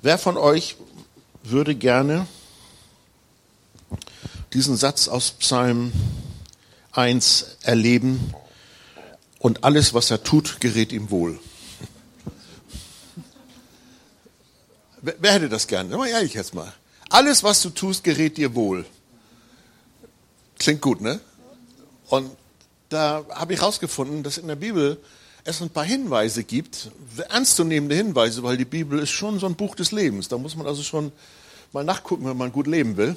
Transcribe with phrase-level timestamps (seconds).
[0.00, 0.76] Wer von euch
[1.42, 2.28] würde gerne
[4.52, 5.92] diesen Satz aus Psalm
[6.92, 8.32] 1 erleben
[9.40, 11.40] und alles, was er tut, gerät ihm wohl?
[15.02, 15.96] Wer, hätte das gerne?
[15.96, 16.72] Mal ehrlich jetzt mal.
[17.10, 18.84] Alles, was du tust, gerät dir wohl.
[20.60, 21.18] Klingt gut, ne?
[22.08, 22.30] Und
[22.88, 25.00] da habe ich herausgefunden, dass in der Bibel
[25.48, 26.90] es ein paar Hinweise gibt,
[27.30, 30.28] ernstzunehmende Hinweise, weil die Bibel ist schon so ein Buch des Lebens.
[30.28, 31.10] Da muss man also schon
[31.72, 33.16] mal nachgucken, wenn man gut leben will.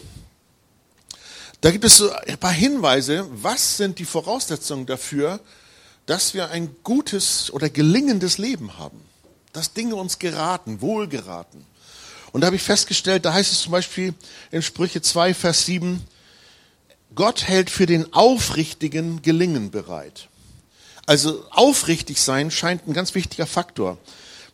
[1.60, 5.40] Da gibt es so ein paar Hinweise, was sind die Voraussetzungen dafür,
[6.06, 9.02] dass wir ein gutes oder gelingendes Leben haben.
[9.54, 11.66] Dass Dinge uns geraten, wohlgeraten.
[12.32, 14.14] Und da habe ich festgestellt, da heißt es zum Beispiel
[14.50, 16.02] in Sprüche 2, Vers 7,
[17.14, 20.30] Gott hält für den Aufrichtigen Gelingen bereit.
[21.06, 23.98] Also aufrichtig sein scheint ein ganz wichtiger Faktor.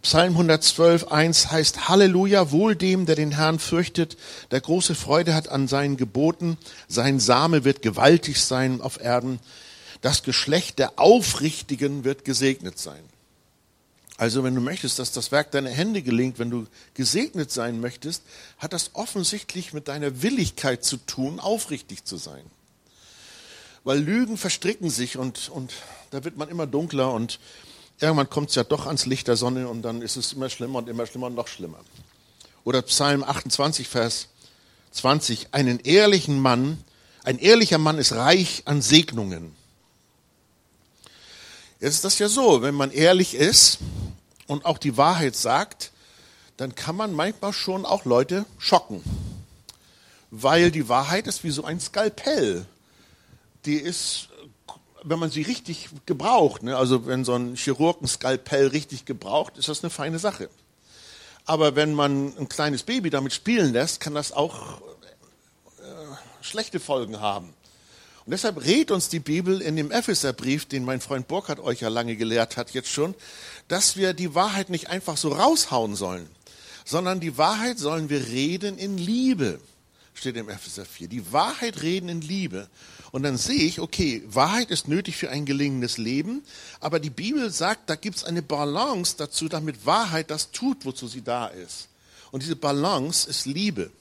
[0.01, 4.17] Psalm 112, 1 heißt Halleluja, wohl dem, der den Herrn fürchtet,
[4.51, 9.39] der große Freude hat an seinen Geboten, sein Same wird gewaltig sein auf Erden,
[10.01, 13.03] das Geschlecht der Aufrichtigen wird gesegnet sein.
[14.17, 18.23] Also wenn du möchtest, dass das Werk deiner Hände gelingt, wenn du gesegnet sein möchtest,
[18.57, 22.43] hat das offensichtlich mit deiner Willigkeit zu tun, aufrichtig zu sein.
[23.87, 25.71] Weil Lügen verstricken sich und, und
[26.11, 27.39] da wird man immer dunkler und
[28.01, 30.79] irgendwann kommt es ja doch ans Licht der Sonne und dann ist es immer schlimmer
[30.79, 31.79] und immer schlimmer und noch schlimmer.
[32.65, 34.27] Oder Psalm 28, Vers
[34.91, 36.83] 20, einen ehrlichen Mann,
[37.23, 39.55] ein ehrlicher Mann ist reich an Segnungen.
[41.79, 43.77] Jetzt ist das ja so, wenn man ehrlich ist
[44.47, 45.93] und auch die Wahrheit sagt,
[46.57, 49.01] dann kann man manchmal schon auch Leute schocken.
[50.29, 52.65] Weil die Wahrheit ist wie so ein Skalpell.
[53.67, 54.29] Die ist,
[55.03, 59.83] wenn man sie richtig gebraucht, ne, also wenn so ein Chirurgenskalpell richtig gebraucht, ist das
[59.83, 60.49] eine feine Sache.
[61.45, 64.81] Aber wenn man ein kleines Baby damit spielen lässt, kann das auch
[65.79, 65.83] äh,
[66.41, 67.53] schlechte Folgen haben.
[68.25, 71.89] Und deshalb rät uns die Bibel in dem Epheserbrief, den mein Freund Burkhardt euch ja
[71.89, 73.15] lange gelehrt hat jetzt schon,
[73.67, 76.29] dass wir die Wahrheit nicht einfach so raushauen sollen,
[76.85, 79.59] sondern die Wahrheit sollen wir reden in Liebe,
[80.17, 81.07] steht im Epheser 4.
[81.07, 82.67] Die Wahrheit reden in Liebe.
[83.11, 86.43] Und dann sehe ich, okay, Wahrheit ist nötig für ein gelingendes Leben,
[86.79, 91.07] aber die Bibel sagt, da gibt es eine Balance dazu, damit Wahrheit das tut, wozu
[91.07, 91.87] sie da ist.
[92.31, 93.91] Und diese Balance ist Liebe.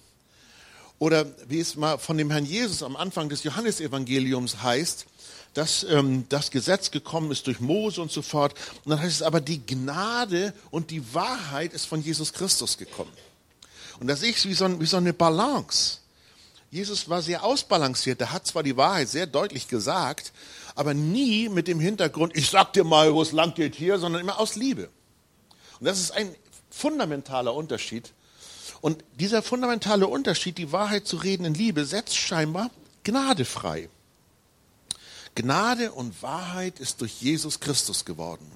[0.98, 5.06] Oder wie es mal von dem Herrn Jesus am Anfang des Johannesevangeliums heißt,
[5.54, 8.54] dass ähm, das Gesetz gekommen ist durch Mose und so fort.
[8.84, 13.12] Und dann heißt es aber, die Gnade und die Wahrheit ist von Jesus Christus gekommen.
[14.00, 15.98] Und da sehe ich es wie so, wie so eine Balance.
[16.76, 18.20] Jesus war sehr ausbalanciert.
[18.20, 20.34] Er hat zwar die Wahrheit sehr deutlich gesagt,
[20.74, 24.20] aber nie mit dem Hintergrund, ich sag dir mal, wo es lang geht hier, sondern
[24.20, 24.90] immer aus Liebe.
[25.80, 26.34] Und das ist ein
[26.68, 28.12] fundamentaler Unterschied
[28.82, 32.70] und dieser fundamentale Unterschied, die Wahrheit zu reden in Liebe, setzt scheinbar
[33.04, 33.88] Gnade frei.
[35.34, 38.52] Gnade und Wahrheit ist durch Jesus Christus geworden.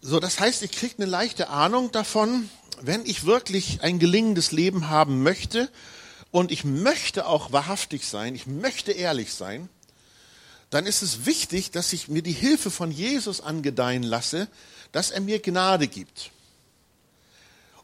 [0.00, 2.48] So, das heißt, ich kriege eine leichte Ahnung davon,
[2.80, 5.68] wenn ich wirklich ein gelingendes Leben haben möchte
[6.32, 9.68] und ich möchte auch wahrhaftig sein, ich möchte ehrlich sein,
[10.70, 14.48] dann ist es wichtig, dass ich mir die Hilfe von Jesus angedeihen lasse,
[14.90, 16.30] dass er mir Gnade gibt.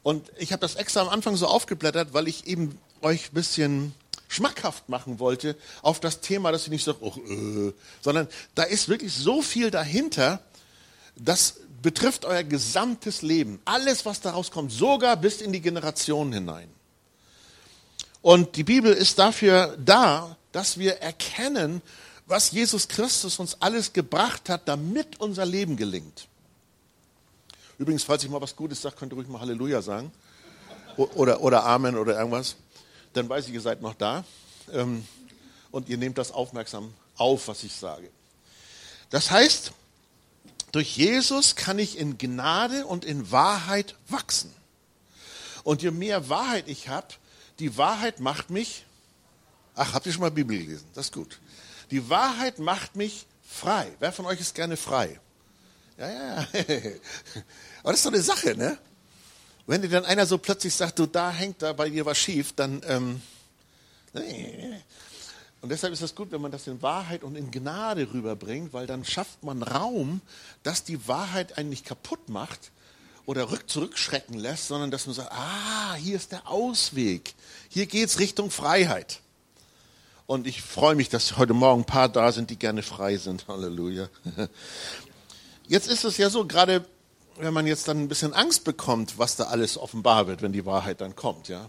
[0.03, 3.95] Und ich habe das extra am Anfang so aufgeblättert, weil ich eben euch ein bisschen
[4.29, 8.89] schmackhaft machen wollte auf das Thema, dass ich nicht sage, oh, äh, sondern da ist
[8.89, 10.43] wirklich so viel dahinter,
[11.17, 13.61] das betrifft euer gesamtes Leben.
[13.67, 16.78] Alles, was daraus kommt, sogar bis in die Generationen hinein.
[18.23, 21.83] Und die Bibel ist dafür da, dass wir erkennen,
[22.27, 26.29] was Jesus Christus uns alles gebracht hat, damit unser Leben gelingt.
[27.79, 30.13] Übrigens, falls ich mal was Gutes sage, könnt ihr ruhig mal Halleluja sagen.
[30.97, 32.57] Oder, oder Amen oder irgendwas.
[33.13, 34.25] Dann weiß ich, ihr seid noch da.
[34.73, 35.07] Ähm,
[35.71, 38.11] und ihr nehmt das aufmerksam auf, was ich sage.
[39.11, 39.73] Das heißt,
[40.73, 44.53] durch Jesus kann ich in Gnade und in Wahrheit wachsen.
[45.63, 47.09] Und je mehr Wahrheit ich habe,
[47.59, 48.85] die Wahrheit macht mich,
[49.75, 50.87] ach, habt ihr schon mal Bibel gelesen?
[50.95, 51.41] Das ist gut.
[51.91, 53.91] Die Wahrheit macht mich frei.
[53.99, 55.19] Wer von euch ist gerne frei?
[55.97, 56.47] Ja, ja, ja.
[57.83, 58.79] Aber das ist doch eine Sache, ne?
[59.67, 62.53] Wenn dir dann einer so plötzlich sagt, du, da hängt da bei dir was schief,
[62.55, 63.21] dann, ähm,
[65.61, 68.87] und deshalb ist es gut, wenn man das in Wahrheit und in Gnade rüberbringt, weil
[68.87, 70.23] dann schafft man Raum,
[70.63, 72.71] dass die Wahrheit einen nicht kaputt macht
[73.29, 77.35] oder rück, zurückschrecken lässt, sondern dass man sagt, ah, hier ist der Ausweg.
[77.69, 79.21] Hier geht's Richtung Freiheit.
[80.25, 83.47] Und ich freue mich, dass heute Morgen ein paar da sind, die gerne frei sind.
[83.49, 84.09] Halleluja.
[85.67, 86.87] Jetzt ist es ja so, gerade
[87.37, 90.65] wenn man jetzt dann ein bisschen Angst bekommt, was da alles offenbar wird, wenn die
[90.65, 91.69] Wahrheit dann kommt, ja.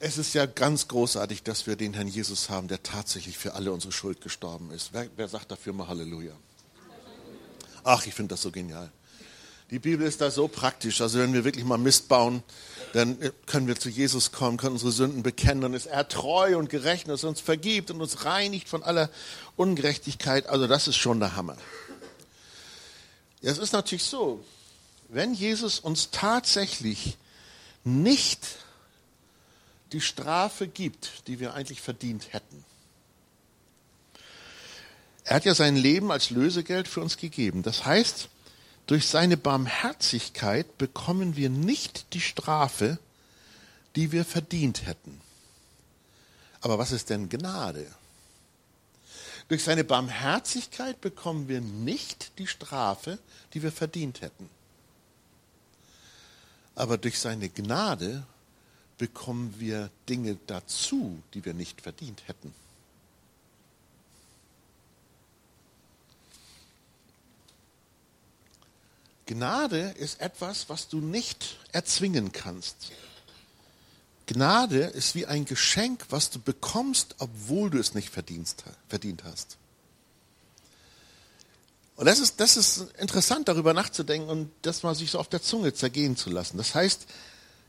[0.00, 3.70] Es ist ja ganz großartig, dass wir den Herrn Jesus haben, der tatsächlich für alle
[3.70, 4.92] unsere Schuld gestorben ist.
[4.92, 6.32] Wer, wer sagt dafür mal Halleluja?
[7.84, 8.90] Ach, ich finde das so genial.
[9.70, 11.00] Die Bibel ist da so praktisch.
[11.00, 12.42] Also wenn wir wirklich mal Mist bauen,
[12.94, 15.60] dann können wir zu Jesus kommen, können unsere Sünden bekennen.
[15.60, 19.10] Dann ist er treu und gerecht, dass er uns vergibt und uns reinigt von aller
[19.56, 20.46] Ungerechtigkeit.
[20.46, 21.56] Also das ist schon der Hammer.
[23.42, 24.42] Es ist natürlich so,
[25.08, 27.18] wenn Jesus uns tatsächlich
[27.84, 28.46] nicht
[29.92, 32.64] die Strafe gibt, die wir eigentlich verdient hätten.
[35.24, 37.62] Er hat ja sein Leben als Lösegeld für uns gegeben.
[37.62, 38.28] Das heißt,
[38.88, 42.98] durch seine Barmherzigkeit bekommen wir nicht die Strafe,
[43.96, 45.20] die wir verdient hätten.
[46.62, 47.86] Aber was ist denn Gnade?
[49.48, 53.18] Durch seine Barmherzigkeit bekommen wir nicht die Strafe,
[53.52, 54.48] die wir verdient hätten.
[56.74, 58.26] Aber durch seine Gnade
[58.96, 62.54] bekommen wir Dinge dazu, die wir nicht verdient hätten.
[69.28, 72.92] Gnade ist etwas, was du nicht erzwingen kannst.
[74.26, 79.58] Gnade ist wie ein Geschenk, was du bekommst, obwohl du es nicht verdient hast.
[81.96, 85.42] Und das ist, das ist interessant, darüber nachzudenken und das mal sich so auf der
[85.42, 86.56] Zunge zergehen zu lassen.
[86.56, 87.06] Das heißt,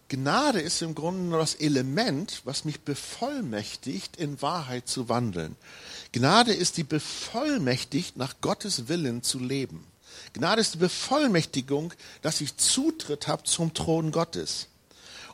[0.08, 5.58] Gnade ist im Grunde nur das Element, was mich bevollmächtigt, in Wahrheit zu wandeln.
[6.14, 9.86] Gnade ist die Bevollmächtigt, nach Gottes Willen zu leben.
[10.34, 14.68] Gnade ist die Bevollmächtigung, dass ich Zutritt habe zum Thron Gottes.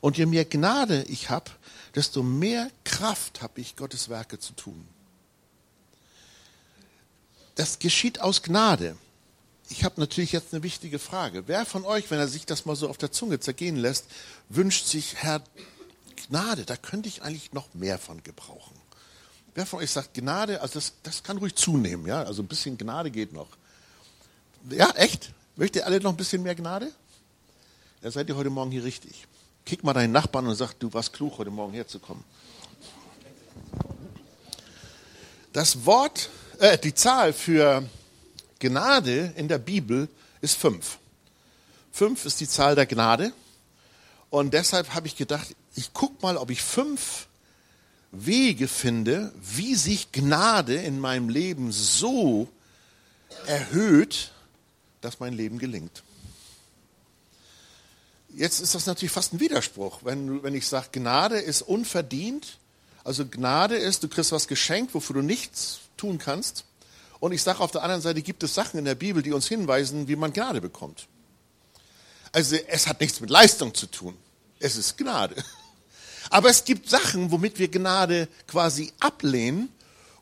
[0.01, 1.51] Und je mehr Gnade ich habe,
[1.95, 4.87] desto mehr Kraft habe ich, Gottes Werke zu tun.
[7.55, 8.97] Das geschieht aus Gnade
[9.69, 11.47] ich habe natürlich jetzt eine wichtige Frage.
[11.47, 14.05] Wer von euch, wenn er sich das mal so auf der Zunge zergehen lässt,
[14.49, 15.41] wünscht sich, Herr,
[16.27, 18.75] Gnade, da könnte ich eigentlich noch mehr von gebrauchen?
[19.55, 22.77] Wer von euch sagt, Gnade, also das, das kann ruhig zunehmen, ja, also ein bisschen
[22.77, 23.49] Gnade geht noch.
[24.69, 25.31] Ja, echt?
[25.55, 26.91] Möchtet ihr alle noch ein bisschen mehr Gnade?
[28.01, 29.27] Ja, seid ihr heute Morgen hier richtig.
[29.63, 32.23] Kick mal deinen Nachbarn und sag, du warst klug, heute Morgen herzukommen.
[35.53, 36.29] Das Wort,
[36.59, 37.83] äh, die Zahl für
[38.59, 40.09] Gnade in der Bibel
[40.41, 40.97] ist fünf.
[41.91, 43.33] Fünf ist die Zahl der Gnade.
[44.31, 47.27] Und deshalb habe ich gedacht, ich gucke mal, ob ich fünf
[48.11, 52.47] Wege finde, wie sich Gnade in meinem Leben so
[53.45, 54.31] erhöht,
[55.05, 56.03] dass mein Leben gelingt.
[58.29, 62.57] Jetzt ist das natürlich fast ein Widerspruch, wenn, wenn ich sage, Gnade ist unverdient.
[63.05, 66.65] Also Gnade ist, du kriegst was geschenkt, wofür du nichts tun kannst.
[67.21, 69.47] Und ich sage auf der anderen Seite, gibt es Sachen in der Bibel, die uns
[69.47, 71.07] hinweisen, wie man Gnade bekommt.
[72.33, 74.17] Also es hat nichts mit Leistung zu tun.
[74.59, 75.35] Es ist Gnade.
[76.29, 79.69] Aber es gibt Sachen, womit wir Gnade quasi ablehnen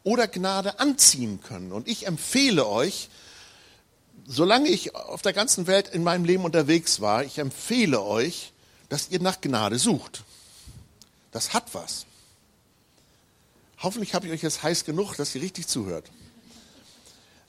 [0.04, 1.72] oder Gnade anziehen können.
[1.72, 3.10] Und ich empfehle euch,
[4.26, 8.54] solange ich auf der ganzen Welt in meinem Leben unterwegs war, ich empfehle euch,
[8.90, 10.24] dass ihr nach Gnade sucht.
[11.32, 12.06] Das hat was.
[13.80, 16.10] Hoffentlich habe ich euch jetzt heiß genug, dass ihr richtig zuhört.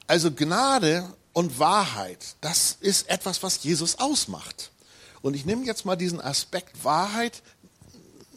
[0.06, 4.71] Also Gnade und Wahrheit, das ist etwas, was Jesus ausmacht.
[5.23, 7.43] Und ich nehme jetzt mal diesen Aspekt Wahrheit,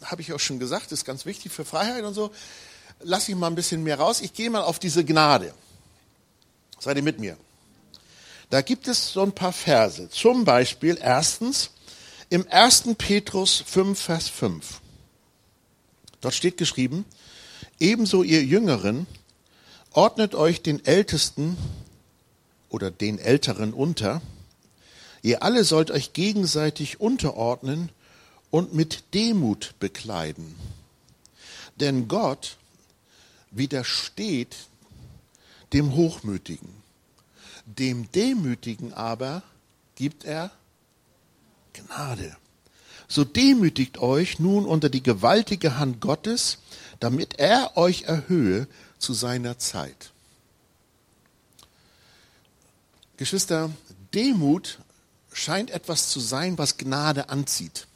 [0.01, 2.31] habe ich auch schon gesagt, ist ganz wichtig für Freiheit und so.
[3.01, 4.21] Lass ich mal ein bisschen mehr raus.
[4.21, 5.53] Ich gehe mal auf diese Gnade.
[6.79, 7.37] Seid ihr mit mir?
[8.49, 10.09] Da gibt es so ein paar Verse.
[10.09, 11.71] Zum Beispiel erstens
[12.29, 12.95] im 1.
[12.97, 14.81] Petrus 5, Vers 5.
[16.21, 17.05] Dort steht geschrieben,
[17.79, 19.05] ebenso ihr Jüngeren,
[19.97, 21.57] Ordnet euch den Ältesten
[22.69, 24.21] oder den Älteren unter.
[25.23, 27.89] Ihr alle sollt euch gegenseitig unterordnen
[28.51, 30.55] und mit Demut bekleiden.
[31.77, 32.57] Denn Gott
[33.49, 34.55] widersteht
[35.73, 36.76] dem Hochmütigen.
[37.67, 39.43] Dem Demütigen aber
[39.95, 40.51] gibt er
[41.73, 42.35] Gnade.
[43.09, 46.59] So demütigt euch nun unter die gewaltige Hand Gottes,
[46.99, 48.67] damit er euch erhöhe
[48.99, 50.11] zu seiner Zeit.
[53.17, 53.69] Geschwister,
[54.13, 54.79] Demut
[55.33, 57.87] scheint etwas zu sein, was Gnade anzieht.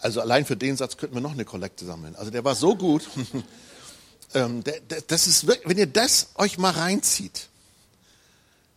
[0.00, 2.14] Also allein für den Satz könnten wir noch eine Kollekte sammeln.
[2.16, 3.08] Also der war so gut.
[4.34, 4.62] Ähm,
[5.06, 7.48] das ist, wenn ihr das euch mal reinzieht,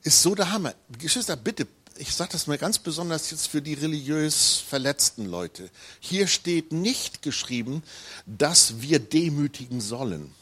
[0.04, 0.74] ist so der Hammer.
[0.98, 1.68] Geschwister, bitte
[1.98, 5.70] ich sage das mal ganz besonders jetzt für die religiös verletzten Leute.
[6.00, 7.84] Hier steht nicht geschrieben,
[8.26, 10.34] dass wir demütigen sollen.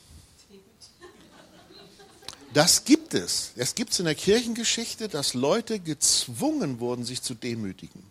[2.54, 3.52] Das gibt es.
[3.58, 8.04] Es gibt es in der Kirchengeschichte, dass Leute gezwungen wurden, sich zu demütigen.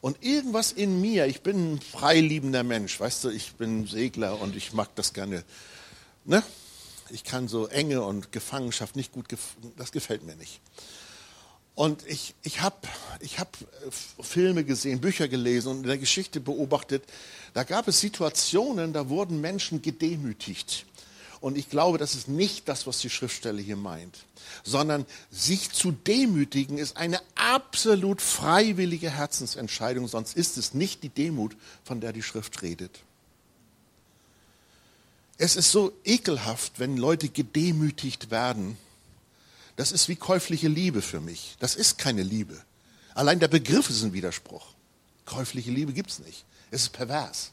[0.00, 4.54] Und irgendwas in mir, ich bin ein freiliebender Mensch, weißt du, ich bin Segler und
[4.54, 5.44] ich mag das gerne.
[6.24, 6.42] Ne?
[7.10, 9.26] Ich kann so Enge und Gefangenschaft nicht gut,
[9.76, 10.60] das gefällt mir nicht.
[11.74, 12.76] Und ich, ich habe
[13.20, 17.04] ich hab äh, Filme gesehen, Bücher gelesen und in der Geschichte beobachtet,
[17.54, 20.86] da gab es Situationen, da wurden Menschen gedemütigt.
[21.40, 24.18] Und ich glaube, das ist nicht das, was die Schriftstelle hier meint,
[24.64, 31.56] sondern sich zu demütigen ist eine absolut freiwillige Herzensentscheidung, sonst ist es nicht die Demut,
[31.84, 33.00] von der die Schrift redet.
[35.36, 38.76] Es ist so ekelhaft, wenn Leute gedemütigt werden.
[39.76, 41.56] Das ist wie käufliche Liebe für mich.
[41.60, 42.60] Das ist keine Liebe.
[43.14, 44.66] Allein der Begriff ist ein Widerspruch.
[45.24, 46.44] Käufliche Liebe gibt es nicht.
[46.72, 47.52] Es ist pervers.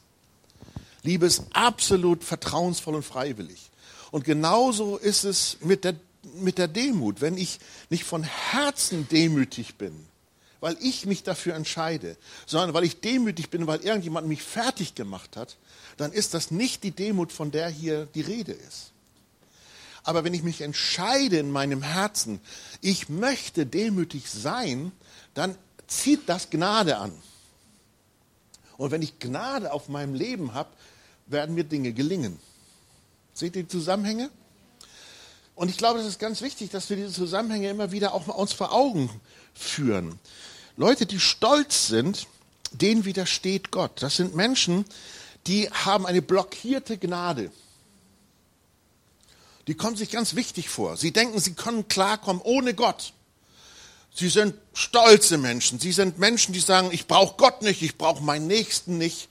[1.03, 3.69] Liebe ist absolut vertrauensvoll und freiwillig.
[4.15, 5.93] Und genauso ist es mit der,
[6.35, 7.19] mit der Demut.
[7.19, 9.93] Wenn ich nicht von Herzen demütig bin,
[10.61, 15.35] weil ich mich dafür entscheide, sondern weil ich demütig bin, weil irgendjemand mich fertig gemacht
[15.35, 15.57] hat,
[15.97, 18.93] dann ist das nicht die Demut, von der hier die Rede ist.
[20.03, 22.39] Aber wenn ich mich entscheide in meinem Herzen,
[22.79, 24.93] ich möchte demütig sein,
[25.33, 25.57] dann
[25.87, 27.11] zieht das Gnade an.
[28.77, 30.69] Und wenn ich Gnade auf meinem Leben habe,
[31.27, 32.39] werden mir Dinge gelingen.
[33.35, 34.29] Seht ihr die Zusammenhänge?
[35.55, 38.53] Und ich glaube, es ist ganz wichtig, dass wir diese Zusammenhänge immer wieder auch uns
[38.53, 39.09] vor Augen
[39.53, 40.17] führen.
[40.77, 42.27] Leute, die stolz sind,
[42.71, 44.01] denen widersteht Gott.
[44.01, 44.85] Das sind Menschen,
[45.47, 47.51] die haben eine blockierte Gnade.
[49.67, 50.95] Die kommen sich ganz wichtig vor.
[50.95, 53.13] Sie denken, sie können klarkommen ohne Gott.
[54.13, 55.79] Sie sind stolze Menschen.
[55.79, 59.27] Sie sind Menschen, die sagen, ich brauche Gott nicht, ich brauche meinen Nächsten nicht.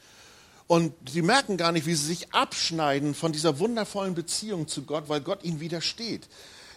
[0.66, 5.08] Und sie merken gar nicht, wie sie sich abschneiden von dieser wundervollen Beziehung zu Gott,
[5.08, 6.26] weil Gott ihnen widersteht.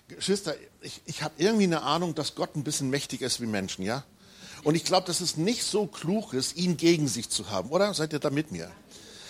[0.09, 3.83] Geschwister, ich, ich habe irgendwie eine Ahnung, dass Gott ein bisschen mächtiger ist wie Menschen,
[3.83, 4.03] ja?
[4.63, 7.93] Und ich glaube, dass es nicht so klug ist, ihn gegen sich zu haben, oder?
[7.93, 8.71] Seid ihr da mit mir?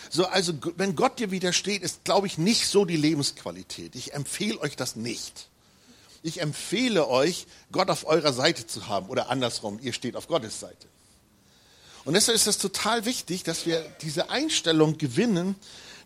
[0.10, 3.96] So, also, wenn Gott dir widersteht, ist, glaube ich, nicht so die Lebensqualität.
[3.96, 5.50] Ich empfehle euch das nicht.
[6.24, 10.60] Ich empfehle euch, Gott auf eurer Seite zu haben oder andersrum, ihr steht auf Gottes
[10.60, 10.88] Seite.
[12.08, 15.58] Und deshalb ist es total wichtig, dass wir diese Einstellung gewinnen,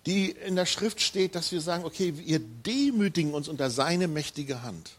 [0.08, 4.64] die in der Schrift steht, dass wir sagen, okay, wir demütigen uns unter seine mächtige
[4.64, 4.94] Hand.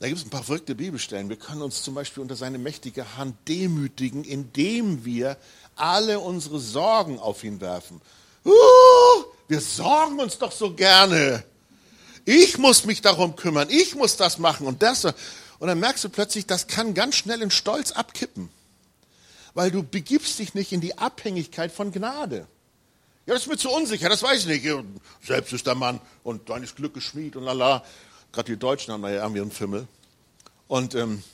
[0.00, 1.28] Da gibt es ein paar verrückte Bibelstellen.
[1.28, 5.36] Wir können uns zum Beispiel unter seine mächtige Hand demütigen, indem wir
[5.76, 8.00] alle unsere Sorgen auf ihn werfen.
[8.46, 8.50] Uh,
[9.48, 11.44] wir sorgen uns doch so gerne.
[12.24, 15.04] Ich muss mich darum kümmern, ich muss das machen und das.
[15.04, 15.14] Und
[15.68, 18.48] dann merkst du plötzlich, das kann ganz schnell in Stolz abkippen
[19.58, 22.46] weil du begibst dich nicht in die Abhängigkeit von Gnade.
[23.26, 24.84] Ja, das ist mir zu unsicher, das weiß ich nicht.
[25.20, 27.84] Selbst ist der Mann und deines Glückes Schmied und lala.
[28.30, 29.88] Gerade die Deutschen haben ja irgendwie einen Fimmel.
[30.68, 31.24] Und ähm,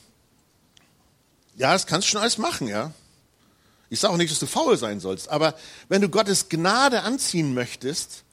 [1.55, 2.95] ja, das kannst du schon alles machen, ja.
[3.91, 5.53] Ich sage auch nicht, dass du faul sein sollst, aber
[5.87, 8.23] wenn du Gottes Gnade anziehen möchtest,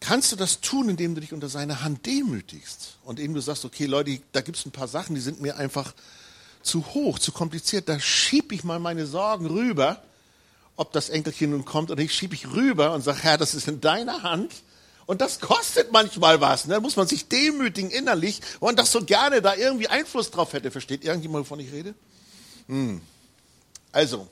[0.00, 3.64] kannst du das tun, indem du dich unter seine Hand demütigst und indem du sagst,
[3.64, 5.94] okay, Leute, da gibt es ein paar Sachen, die sind mir einfach
[6.62, 10.02] zu hoch, zu kompliziert, da schiebe ich mal meine Sorgen rüber,
[10.76, 13.68] ob das Enkelchen nun kommt oder ich schiebe ich rüber und sage, Herr, das ist
[13.68, 14.52] in deiner Hand.
[15.06, 16.66] Und das kostet manchmal was.
[16.66, 16.74] Ne?
[16.74, 20.52] Da muss man sich demütigen innerlich, weil man das so gerne da irgendwie Einfluss drauf
[20.52, 20.70] hätte.
[20.70, 21.94] Versteht irgendjemand, wovon ich rede?
[22.66, 23.00] Hm.
[23.90, 24.28] Also.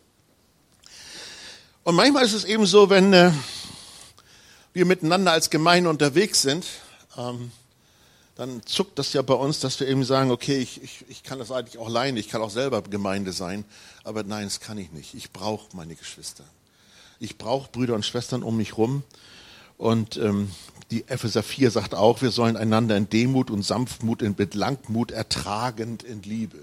[1.83, 3.33] Und manchmal ist es eben so, wenn äh,
[4.75, 6.67] wir miteinander als Gemeinde unterwegs sind,
[7.17, 7.51] ähm,
[8.37, 11.39] dann zuckt das ja bei uns, dass wir eben sagen, okay, ich, ich, ich kann
[11.39, 13.65] das eigentlich auch alleine, ich kann auch selber Gemeinde sein,
[14.05, 15.15] aber nein, das kann ich nicht.
[15.15, 16.45] Ich brauche meine Geschwister.
[17.19, 19.03] Ich brauche Brüder und Schwestern um mich rum.
[19.79, 20.51] Und ähm,
[20.91, 26.03] die Epheser 4 sagt auch, wir sollen einander in Demut und Sanftmut, in Belangmut ertragend
[26.03, 26.59] in Liebe.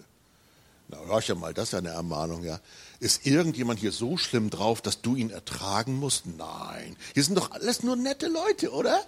[0.90, 2.60] Na, hör ja mal, das ist ja eine Ermahnung, ja.
[3.00, 6.28] Ist irgendjemand hier so schlimm drauf, dass du ihn ertragen musst?
[6.28, 6.96] Nein.
[7.16, 9.04] Hier sind doch alles nur nette Leute, oder?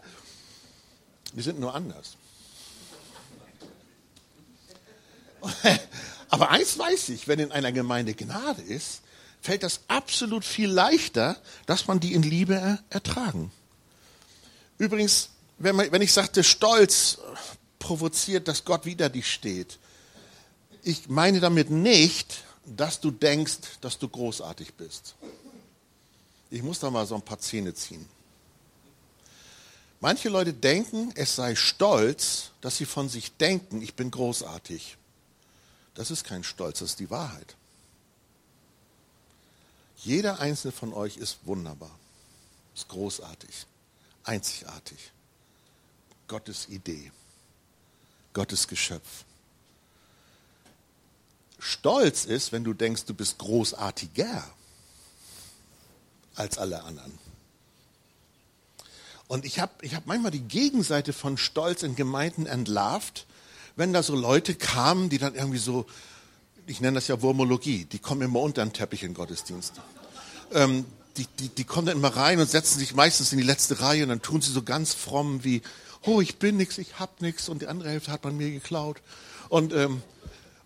[1.34, 2.18] Die sind nur anders.
[6.30, 9.02] Aber eins weiß ich, wenn in einer Gemeinde Gnade ist,
[9.42, 13.52] fällt das absolut viel leichter, dass man die in Liebe ertragen.
[14.78, 17.20] Übrigens, wenn, man, wenn ich sagte, Stolz
[17.80, 19.78] provoziert, dass Gott wieder dich steht,
[20.84, 25.16] ich meine damit nicht, dass du denkst, dass du großartig bist.
[26.50, 28.08] Ich muss da mal so ein paar Zähne ziehen.
[30.00, 34.98] Manche Leute denken, es sei Stolz, dass sie von sich denken, ich bin großartig.
[35.96, 37.56] Das ist kein Stolz, das ist die Wahrheit.
[39.98, 41.98] Jeder einzelne von euch ist wunderbar,
[42.76, 43.66] ist großartig,
[44.24, 45.12] einzigartig.
[46.28, 47.12] Gottes Idee,
[48.34, 49.26] Gottes Geschöpf.
[51.60, 54.44] Stolz ist, wenn du denkst, du bist großartiger
[56.36, 57.18] als alle anderen.
[59.28, 63.26] Und ich habe ich hab manchmal die Gegenseite von Stolz in Gemeinden entlarvt,
[63.76, 65.86] wenn da so Leute kamen, die dann irgendwie so,
[66.68, 69.74] ich nenne das ja Wurmologie, die kommen immer unter den Teppich in Gottesdienst.
[70.54, 70.86] Ähm,
[71.18, 74.04] die, die, die kommen dann immer rein und setzen sich meistens in die letzte Reihe
[74.04, 75.62] und dann tun sie so ganz fromm wie,
[76.04, 79.02] oh, ich bin nix, ich hab nix und die andere Hälfte hat man mir geklaut.
[79.50, 80.02] Und, ähm,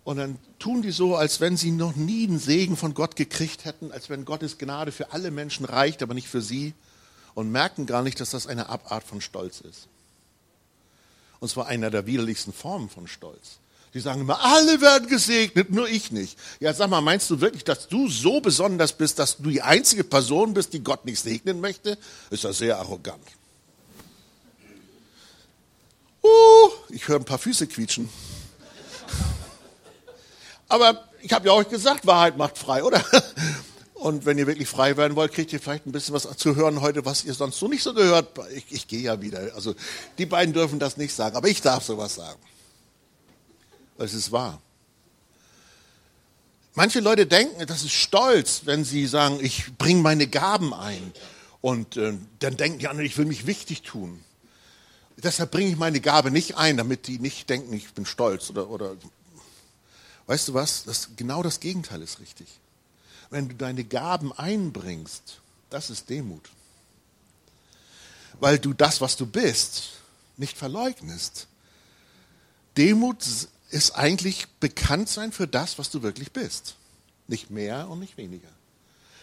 [0.04, 3.64] und dann tun die so, als wenn sie noch nie einen Segen von Gott gekriegt
[3.64, 6.74] hätten, als wenn Gottes Gnade für alle Menschen reicht, aber nicht für sie
[7.34, 9.88] und merken gar nicht, dass das eine Abart von Stolz ist.
[11.40, 13.58] Und zwar einer der widerlichsten Formen von Stolz.
[13.92, 16.38] Die sagen immer, alle werden gesegnet, nur ich nicht.
[16.60, 20.04] Ja, sag mal, meinst du wirklich, dass du so besonders bist, dass du die einzige
[20.04, 21.98] Person bist, die Gott nicht segnen möchte?
[22.30, 23.24] Ist das sehr arrogant.
[26.22, 28.08] Uh, ich höre ein paar Füße quietschen.
[30.68, 33.02] Aber ich habe ja euch gesagt, Wahrheit macht frei, oder?
[34.00, 36.80] Und wenn ihr wirklich frei werden wollt, kriegt ihr vielleicht ein bisschen was zu hören
[36.80, 38.30] heute, was ihr sonst so nicht so gehört.
[38.54, 39.54] Ich, ich gehe ja wieder.
[39.54, 39.74] Also
[40.16, 42.40] die beiden dürfen das nicht sagen, aber ich darf sowas sagen.
[43.98, 44.62] Es ist wahr.
[46.72, 51.12] Manche Leute denken, das ist stolz, wenn sie sagen, ich bringe meine Gaben ein.
[51.60, 54.24] Und äh, dann denken die anderen, ich will mich wichtig tun.
[55.18, 58.70] Deshalb bringe ich meine Gabe nicht ein, damit die nicht denken, ich bin stolz oder,
[58.70, 58.96] oder
[60.24, 60.84] weißt du was?
[60.84, 62.48] Das, genau das Gegenteil ist richtig.
[63.30, 66.42] Wenn du deine Gaben einbringst, das ist Demut.
[68.40, 69.90] Weil du das, was du bist,
[70.36, 71.46] nicht verleugnest.
[72.76, 73.24] Demut
[73.70, 76.74] ist eigentlich bekannt sein für das, was du wirklich bist.
[77.28, 78.48] Nicht mehr und nicht weniger.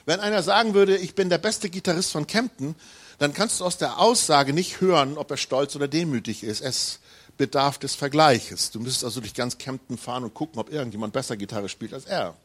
[0.06, 2.76] Wenn einer sagen würde, ich bin der beste Gitarrist von Kempten,
[3.20, 6.62] dann kannst du aus der Aussage nicht hören, ob er stolz oder demütig ist.
[6.62, 7.00] Es
[7.38, 8.72] bedarf des Vergleiches.
[8.72, 12.06] Du müsstest also durch ganz Kempten fahren und gucken, ob irgendjemand besser Gitarre spielt als
[12.06, 12.36] er.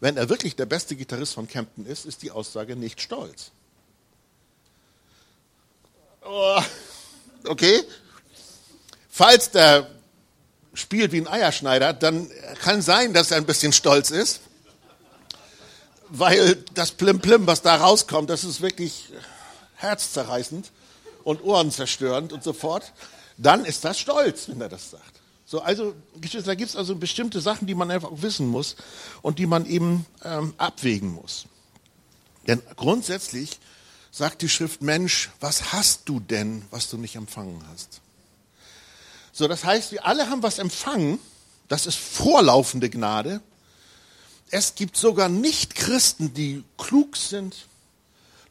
[0.00, 3.50] Wenn er wirklich der beste Gitarrist von Kempten ist, ist die Aussage nicht stolz.
[6.24, 6.60] Oh,
[7.44, 7.82] okay?
[9.10, 9.90] Falls der
[10.72, 12.30] spielt wie ein Eierschneider, dann
[12.62, 14.40] kann sein, dass er ein bisschen stolz ist,
[16.08, 19.12] weil das Plim-Plim, was da rauskommt, das ist wirklich
[19.76, 20.70] herzzerreißend
[21.24, 22.92] und ohrenzerstörend und so fort.
[23.36, 25.19] Dann ist das stolz, wenn er das sagt.
[25.50, 28.76] So, also, da gibt es also bestimmte Sachen, die man einfach wissen muss
[29.20, 31.46] und die man eben ähm, abwägen muss.
[32.46, 33.58] Denn grundsätzlich
[34.12, 38.00] sagt die Schrift, Mensch, was hast du denn, was du nicht empfangen hast?
[39.32, 41.18] So, das heißt, wir alle haben was empfangen.
[41.66, 43.40] Das ist vorlaufende Gnade.
[44.52, 47.66] Es gibt sogar Nicht-Christen, die klug sind,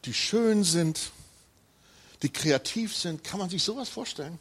[0.04, 1.12] die schön sind,
[2.24, 3.24] die kreativ sind.
[3.24, 4.38] Kann man sich sowas vorstellen?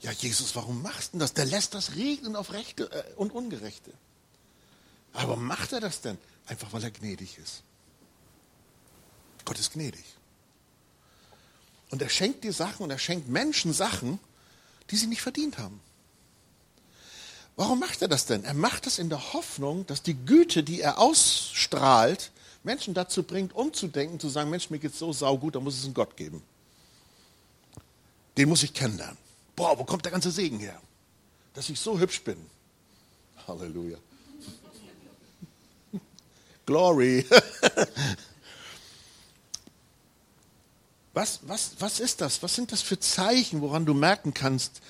[0.00, 1.34] Ja, Jesus, warum machst du das?
[1.34, 3.92] Der lässt das regnen auf Rechte äh, und Ungerechte.
[5.12, 6.16] Aber macht er das denn?
[6.46, 7.62] Einfach weil er gnädig ist.
[9.44, 10.04] Gott ist gnädig.
[11.90, 14.18] Und er schenkt dir Sachen und er schenkt Menschen Sachen,
[14.90, 15.80] die sie nicht verdient haben.
[17.56, 18.44] Warum macht er das denn?
[18.44, 22.30] Er macht das in der Hoffnung, dass die Güte, die er ausstrahlt,
[22.62, 25.94] Menschen dazu bringt, umzudenken, zu sagen, Mensch, mir geht's so saugut, da muss es einen
[25.94, 26.42] Gott geben.
[28.36, 29.18] Den muss ich kennenlernen.
[29.60, 30.80] Boah, wo kommt der ganze Segen her?
[31.52, 32.38] Dass ich so hübsch bin.
[33.46, 33.98] Halleluja.
[36.66, 37.26] Glory.
[41.12, 42.40] Was, was, was ist das?
[42.42, 44.80] Was sind das für Zeichen, woran du merken kannst,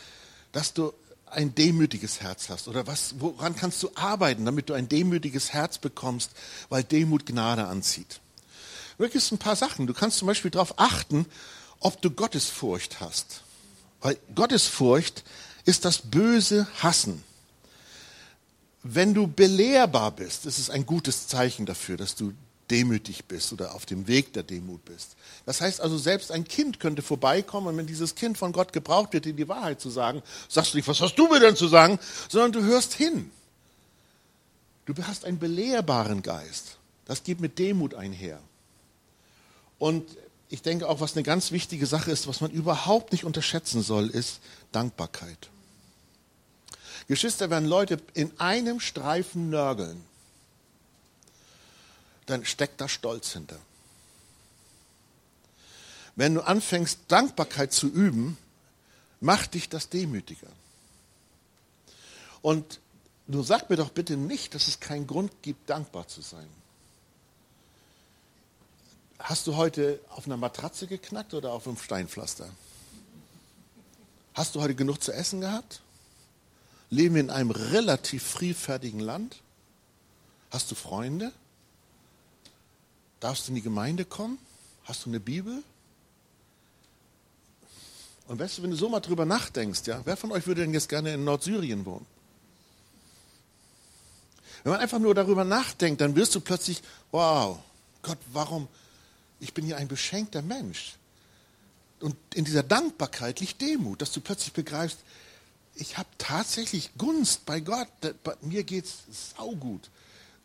[0.53, 0.93] dass du
[1.25, 2.69] ein demütiges Herz hast?
[2.69, 6.31] Oder was, woran kannst du arbeiten, damit du ein demütiges Herz bekommst,
[6.69, 8.21] weil Demut Gnade anzieht?
[8.99, 9.87] Wirklich ein paar Sachen.
[9.87, 11.25] Du kannst zum Beispiel darauf achten,
[11.81, 13.43] ob du Gottesfurcht hast.
[14.01, 15.25] Weil Gottesfurcht
[15.65, 17.23] ist das böse Hassen.
[18.83, 22.33] Wenn du belehrbar bist, ist es ein gutes Zeichen dafür, dass du
[22.71, 25.17] demütig bist oder auf dem Weg der Demut bist.
[25.45, 29.13] Das heißt also, selbst ein Kind könnte vorbeikommen und wenn dieses Kind von Gott gebraucht
[29.13, 31.69] wird, dir die Wahrheit zu sagen, sagst du nicht, was hast du mir denn zu
[31.69, 33.31] sagen, sondern du hörst hin.
[34.87, 36.79] Du hast einen belehrbaren Geist.
[37.05, 38.41] Das geht mit Demut einher.
[39.79, 40.05] Und
[40.51, 44.11] ich denke auch, was eine ganz wichtige Sache ist, was man überhaupt nicht unterschätzen soll,
[44.11, 44.41] ist
[44.73, 45.49] Dankbarkeit.
[47.07, 50.05] Geschwister, wenn Leute in einem Streifen nörgeln,
[52.27, 53.59] dann steckt da Stolz hinter.
[56.17, 58.37] Wenn du anfängst, Dankbarkeit zu üben,
[59.21, 60.49] macht dich das demütiger.
[62.43, 62.81] Und
[63.29, 66.49] du sag mir doch bitte nicht, dass es keinen Grund gibt, dankbar zu sein.
[69.23, 72.49] Hast du heute auf einer Matratze geknackt oder auf einem Steinpflaster?
[74.35, 75.83] Hast du heute genug zu essen gehabt?
[76.89, 79.37] Leben wir in einem relativ friedfertigen Land?
[80.51, 81.33] Hast du Freunde?
[83.21, 84.39] Darfst du in die Gemeinde kommen?
[84.85, 85.63] Hast du eine Bibel?
[88.27, 90.73] Und weißt du, wenn du so mal drüber nachdenkst, ja, wer von euch würde denn
[90.73, 92.07] jetzt gerne in Nordsyrien wohnen?
[94.63, 97.59] Wenn man einfach nur darüber nachdenkt, dann wirst du plötzlich, wow,
[98.03, 98.69] Gott, warum?
[99.41, 100.97] Ich bin hier ein beschenkter Mensch.
[102.01, 104.99] Und in dieser Dankbarkeit liegt Demut, dass du plötzlich begreifst,
[105.75, 107.89] ich habe tatsächlich Gunst bei Gott.
[108.43, 109.05] Mir geht es
[109.37, 109.91] saugut.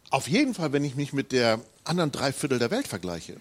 [0.10, 3.38] Auf jeden Fall, wenn ich mich mit der anderen Dreiviertel der Welt vergleiche.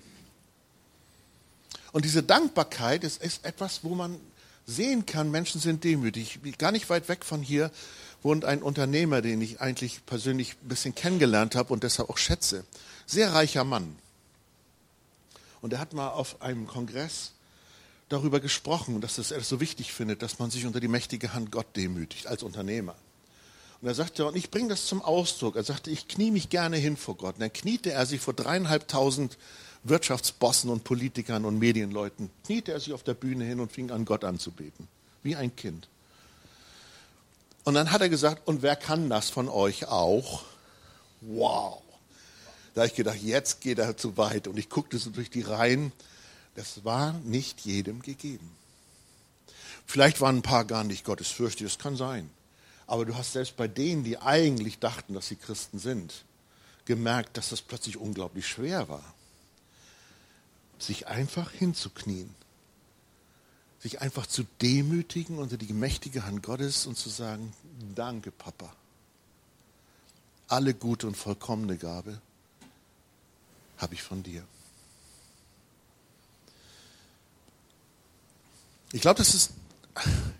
[1.92, 4.18] Und diese Dankbarkeit ist, ist etwas, wo man
[4.66, 6.40] sehen kann, Menschen sind demütig.
[6.58, 7.70] Gar nicht weit weg von hier
[8.22, 12.64] wohnt ein Unternehmer, den ich eigentlich persönlich ein bisschen kennengelernt habe und deshalb auch schätze.
[13.06, 13.96] Sehr reicher Mann.
[15.64, 17.32] Und er hat mal auf einem Kongress
[18.10, 21.50] darüber gesprochen, dass er es so wichtig findet, dass man sich unter die mächtige Hand
[21.50, 22.94] Gott demütigt als Unternehmer.
[23.80, 25.56] Und er sagte, und ich bringe das zum Ausdruck.
[25.56, 27.36] Er sagte, ich knie mich gerne hin vor Gott.
[27.36, 29.38] Und dann kniete er sich vor dreieinhalbtausend
[29.84, 34.04] Wirtschaftsbossen und Politikern und Medienleuten, kniete er sich auf der Bühne hin und fing an,
[34.04, 34.86] Gott anzubeten.
[35.22, 35.88] Wie ein Kind.
[37.64, 40.42] Und dann hat er gesagt, und wer kann das von euch auch?
[41.22, 41.83] Wow.
[42.74, 44.48] Da habe ich gedacht, jetzt geht er zu weit.
[44.48, 45.92] Und ich guckte so durch die Reihen.
[46.56, 48.50] Das war nicht jedem gegeben.
[49.86, 52.30] Vielleicht waren ein paar gar nicht gottesfürchtig, das kann sein.
[52.86, 56.24] Aber du hast selbst bei denen, die eigentlich dachten, dass sie Christen sind,
[56.84, 59.04] gemerkt, dass das plötzlich unglaublich schwer war.
[60.78, 62.34] Sich einfach hinzuknien.
[63.80, 67.52] Sich einfach zu demütigen unter die mächtige Hand Gottes und zu sagen,
[67.94, 68.74] danke Papa.
[70.48, 72.20] Alle gute und vollkommene Gabe
[73.78, 74.44] habe ich von dir.
[78.92, 79.50] Ich glaube, dass es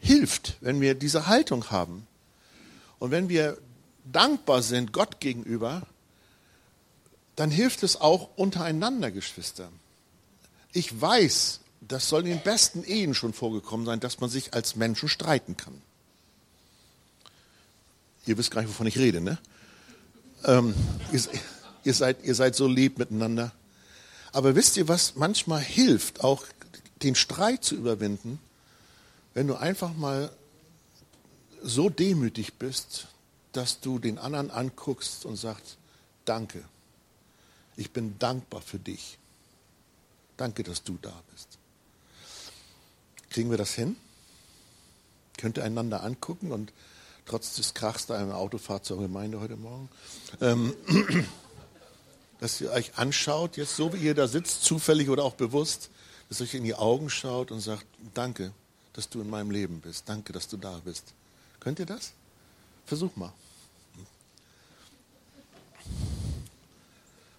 [0.00, 2.06] hilft, wenn wir diese Haltung haben.
[2.98, 3.58] Und wenn wir
[4.04, 5.82] dankbar sind Gott gegenüber,
[7.36, 9.70] dann hilft es auch untereinander, Geschwister.
[10.72, 14.76] Ich weiß, das soll in den besten Ehen schon vorgekommen sein, dass man sich als
[14.76, 15.82] Menschen streiten kann.
[18.26, 19.38] Ihr wisst gar nicht, wovon ich rede, ne?
[20.44, 20.74] Ähm,
[21.84, 23.52] ihr, seid, ihr seid so lieb miteinander.
[24.32, 26.44] Aber wisst ihr, was manchmal hilft, auch
[27.02, 28.38] den Streit zu überwinden,
[29.34, 30.30] wenn du einfach mal
[31.62, 33.06] so demütig bist,
[33.52, 35.76] dass du den anderen anguckst und sagst,
[36.24, 36.64] danke,
[37.76, 39.18] ich bin dankbar für dich.
[40.36, 41.48] Danke, dass du da bist.
[43.30, 43.96] Kriegen wir das hin?
[45.36, 46.72] Könnt ihr einander angucken und
[47.26, 49.88] trotz des Krachs da im Autofahrt zur Gemeinde heute Morgen,
[50.40, 50.74] ähm,
[52.44, 55.88] dass ihr euch anschaut, jetzt so wie ihr da sitzt, zufällig oder auch bewusst,
[56.28, 58.52] dass ihr euch in die Augen schaut und sagt, danke,
[58.92, 60.06] dass du in meinem Leben bist.
[60.10, 61.04] Danke, dass du da bist.
[61.58, 62.12] Könnt ihr das?
[62.84, 63.32] Versuch mal.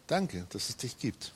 [0.08, 1.34] Danke, dass es dich gibt.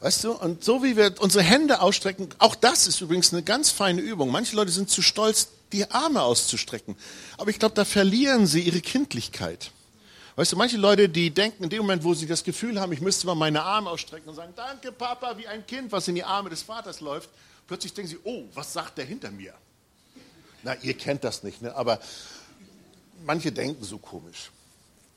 [0.00, 3.68] Weißt du, und so wie wir unsere Hände ausstrecken, auch das ist übrigens eine ganz
[3.68, 4.30] feine Übung.
[4.30, 6.96] Manche Leute sind zu stolz, die Arme auszustrecken.
[7.36, 9.72] Aber ich glaube, da verlieren sie ihre Kindlichkeit.
[10.40, 13.02] Weißt du, manche Leute, die denken in dem Moment, wo sie das Gefühl haben, ich
[13.02, 16.24] müsste mal meine Arme ausstrecken und sagen, danke Papa, wie ein Kind, was in die
[16.24, 17.28] Arme des Vaters läuft,
[17.66, 19.52] plötzlich denken sie, oh, was sagt der hinter mir?
[20.62, 21.76] Na, ihr kennt das nicht, ne?
[21.76, 22.00] aber
[23.26, 24.50] manche denken so komisch.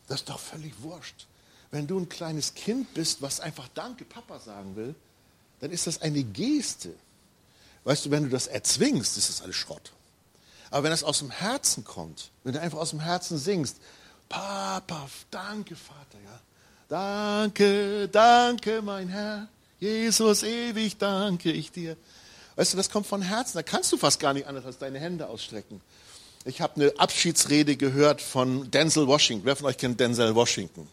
[0.09, 1.25] Das ist doch völlig wurscht.
[1.71, 4.93] Wenn du ein kleines Kind bist, was einfach Danke, Papa sagen will,
[5.61, 6.93] dann ist das eine Geste.
[7.85, 9.93] Weißt du, wenn du das erzwingst, ist das alles Schrott.
[10.69, 13.77] Aber wenn das aus dem Herzen kommt, wenn du einfach aus dem Herzen singst,
[14.29, 16.39] Papa, danke, Vater, ja.
[16.89, 19.47] Danke, danke, mein Herr.
[19.79, 21.97] Jesus, ewig danke ich dir.
[22.55, 23.57] Weißt du, das kommt von Herzen.
[23.57, 25.81] Da kannst du fast gar nicht anders als deine Hände ausstrecken.
[26.45, 29.45] Ich habe eine Abschiedsrede gehört von Denzel Washington.
[29.45, 30.87] Wer von euch kennt Denzel Washington?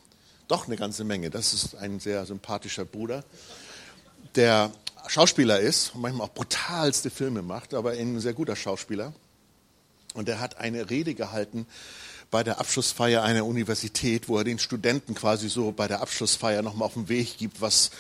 [0.48, 1.30] Doch eine ganze Menge.
[1.30, 3.24] Das ist ein sehr sympathischer Bruder,
[4.36, 4.70] der
[5.06, 9.12] Schauspieler ist und manchmal auch brutalste Filme macht, aber ein sehr guter Schauspieler.
[10.14, 11.66] Und er hat eine Rede gehalten
[12.30, 16.86] bei der Abschlussfeier einer Universität, wo er den Studenten quasi so bei der Abschlussfeier nochmal
[16.86, 17.90] auf den Weg gibt, was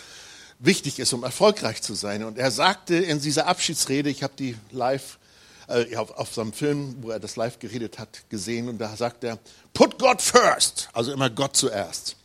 [0.58, 2.22] wichtig ist, um erfolgreich zu sein.
[2.22, 5.18] Und er sagte in dieser Abschiedsrede, ich habe die live
[5.68, 9.24] äh, auf, auf seinem Film, wo er das live geredet hat, gesehen, und da sagt
[9.24, 9.38] er,
[9.72, 12.16] put God first, also immer Gott zuerst.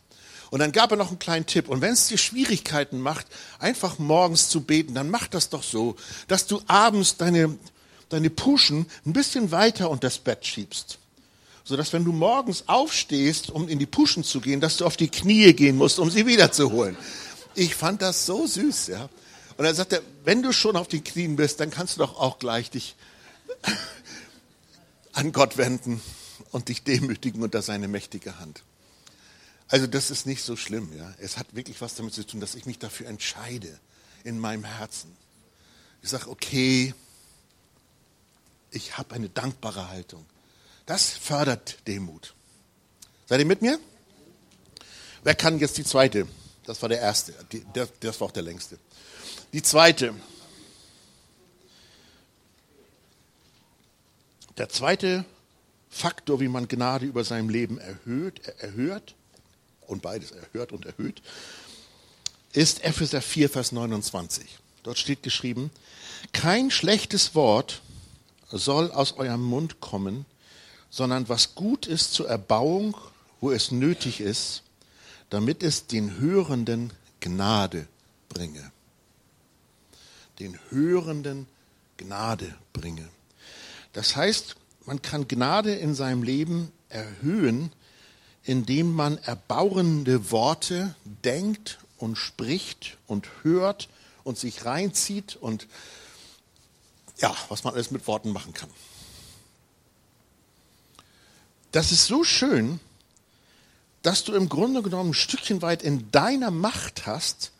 [0.50, 1.68] Und dann gab er noch einen kleinen Tipp.
[1.68, 3.26] Und wenn es dir Schwierigkeiten macht,
[3.58, 5.96] einfach morgens zu beten, dann mach das doch so,
[6.28, 7.58] dass du abends deine,
[8.08, 10.98] deine Puschen ein bisschen weiter unter das Bett schiebst.
[11.66, 15.08] Sodass wenn du morgens aufstehst, um in die Puschen zu gehen, dass du auf die
[15.08, 16.96] Knie gehen musst, um sie wiederzuholen.
[17.56, 19.08] Ich fand das so süß, ja.
[19.56, 22.20] Und dann sagt er, wenn du schon auf den Knien bist, dann kannst du doch
[22.20, 22.94] auch gleich dich
[25.12, 26.00] an Gott wenden
[26.52, 28.62] und dich demütigen unter seine mächtige Hand.
[29.66, 30.96] Also das ist nicht so schlimm.
[30.96, 31.12] Ja?
[31.18, 33.80] Es hat wirklich was damit zu tun, dass ich mich dafür entscheide
[34.22, 35.10] in meinem Herzen.
[36.02, 36.94] Ich sage, okay,
[38.70, 40.24] ich habe eine dankbare Haltung.
[40.86, 42.34] Das fördert Demut.
[43.26, 43.78] Seid ihr mit mir?
[45.24, 46.28] Wer kann jetzt die zweite?
[46.64, 47.34] Das war der erste.
[48.00, 48.78] das war auch der längste.
[49.52, 50.14] Die zweite.
[54.56, 55.24] Der zweite
[55.90, 59.14] Faktor, wie man Gnade über seinem Leben erhöht, erhört,
[59.86, 61.22] und beides erhört und erhöht,
[62.52, 64.58] ist Epheser 4, Vers 29.
[64.82, 65.70] Dort steht geschrieben,
[66.32, 67.82] kein schlechtes Wort
[68.50, 70.24] soll aus eurem Mund kommen,
[70.96, 72.96] sondern was gut ist zur Erbauung,
[73.42, 74.62] wo es nötig ist,
[75.28, 77.86] damit es den Hörenden Gnade
[78.30, 78.72] bringe.
[80.38, 81.48] Den Hörenden
[81.98, 83.06] Gnade bringe.
[83.92, 84.56] Das heißt,
[84.86, 87.72] man kann Gnade in seinem Leben erhöhen,
[88.44, 93.90] indem man erbauende Worte denkt und spricht und hört
[94.24, 95.66] und sich reinzieht und
[97.18, 98.70] ja, was man alles mit Worten machen kann.
[101.72, 102.80] Das ist so schön,
[104.02, 107.50] dass du im Grunde genommen ein Stückchen weit in deiner Macht hast,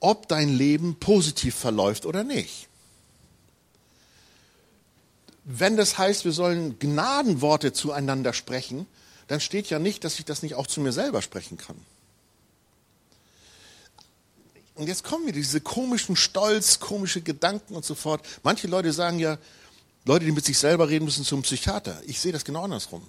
[0.00, 2.68] ob dein Leben positiv verläuft oder nicht.
[5.44, 8.86] Wenn das heißt, wir sollen Gnadenworte zueinander sprechen,
[9.28, 11.76] dann steht ja nicht, dass ich das nicht auch zu mir selber sprechen kann.
[14.74, 18.24] Und jetzt kommen mir diese komischen Stolz, komische Gedanken und so fort.
[18.44, 19.38] Manche Leute sagen ja,
[20.04, 22.00] Leute, die mit sich selber reden müssen zum Psychiater.
[22.06, 23.02] Ich sehe das genau andersrum.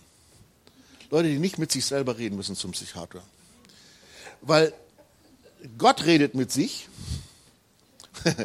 [1.11, 3.23] Leute, die nicht mit sich selber reden müssen zum Psychiater.
[4.41, 4.73] Weil
[5.77, 6.87] Gott redet mit sich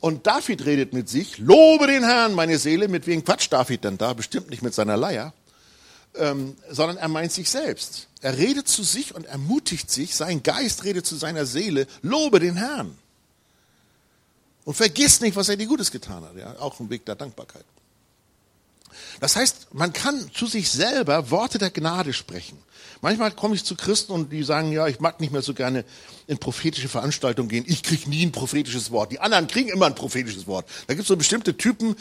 [0.00, 1.38] und David redet mit sich.
[1.38, 2.88] Lobe den Herrn, meine Seele.
[2.88, 4.12] Mit wem quatscht David denn da?
[4.12, 5.32] Bestimmt nicht mit seiner Leier
[6.16, 8.08] ähm, sondern er meint sich selbst.
[8.20, 12.56] Er redet zu sich und ermutigt sich, sein Geist redet zu seiner Seele, lobe den
[12.56, 12.96] Herrn.
[14.70, 16.36] Und vergiss nicht, was er dir Gutes getan hat.
[16.36, 17.64] Ja, auch ein Weg der Dankbarkeit.
[19.18, 22.56] Das heißt, man kann zu sich selber Worte der Gnade sprechen.
[23.00, 25.84] Manchmal komme ich zu Christen und die sagen, ja, ich mag nicht mehr so gerne
[26.28, 27.64] in prophetische Veranstaltungen gehen.
[27.66, 29.10] Ich kriege nie ein prophetisches Wort.
[29.10, 30.68] Die anderen kriegen immer ein prophetisches Wort.
[30.86, 31.96] Da gibt es so bestimmte Typen.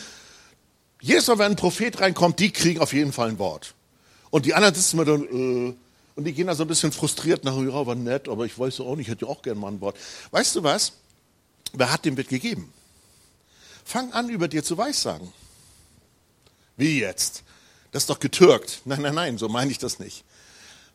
[1.02, 3.74] Jedes Mal, wenn ein Prophet reinkommt, die kriegen auf jeden Fall ein Wort.
[4.30, 5.76] Und die anderen sitzen mir dann, äh,
[6.14, 8.82] und die gehen da so ein bisschen frustriert nach, ja, war nett, aber ich weiß
[8.82, 9.98] auch nicht, ich hätte auch gern mal ein Wort.
[10.30, 10.94] Weißt du was?
[11.74, 12.74] Wer hat dem wird gegeben?
[13.86, 15.32] Fang an, über dir zu weissagen.
[16.78, 17.44] Wie jetzt?
[17.92, 18.82] Das ist doch getürkt.
[18.86, 20.24] Nein, nein, nein, so meine ich das nicht.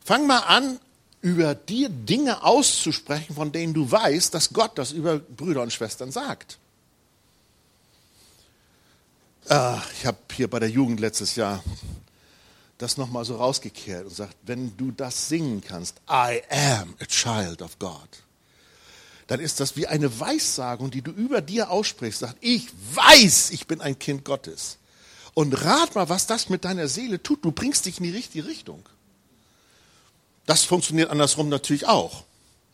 [0.03, 0.79] Fang mal an,
[1.21, 6.11] über dir Dinge auszusprechen, von denen du weißt, dass Gott das über Brüder und Schwestern
[6.11, 6.59] sagt.
[9.49, 11.63] Ah, ich habe hier bei der Jugend letztes Jahr
[12.77, 17.61] das nochmal so rausgekehrt und sagt, wenn du das singen kannst, I am a child
[17.61, 18.09] of God,
[19.27, 23.67] dann ist das wie eine Weissagung, die du über dir aussprichst, sagt, ich weiß, ich
[23.67, 24.77] bin ein Kind Gottes.
[25.33, 27.43] Und rat mal, was das mit deiner Seele tut.
[27.43, 28.87] Du bringst dich in die richtige Richtung.
[30.45, 32.23] Das funktioniert andersrum natürlich auch.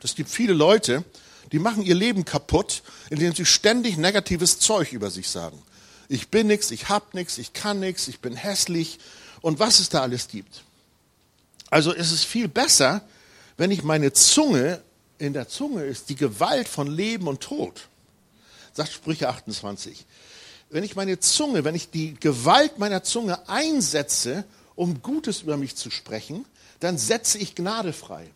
[0.04, 1.04] Es gibt viele Leute,
[1.52, 5.62] die machen ihr Leben kaputt, indem sie ständig negatives Zeug über sich sagen.
[6.08, 9.00] Ich bin nichts, ich hab nichts, ich kann nichts, ich bin hässlich,
[9.42, 10.64] und was es da alles gibt.
[11.70, 13.02] Also ist es viel besser,
[13.58, 14.82] wenn ich meine Zunge,
[15.22, 17.88] in der Zunge ist die Gewalt von Leben und Tod.
[18.74, 20.06] Sagt Sprüche 28.
[20.72, 25.76] Wenn ich meine Zunge, wenn ich die Gewalt meiner Zunge einsetze, um Gutes über mich
[25.76, 26.46] zu sprechen,
[26.80, 28.32] dann setze ich Gnade frei.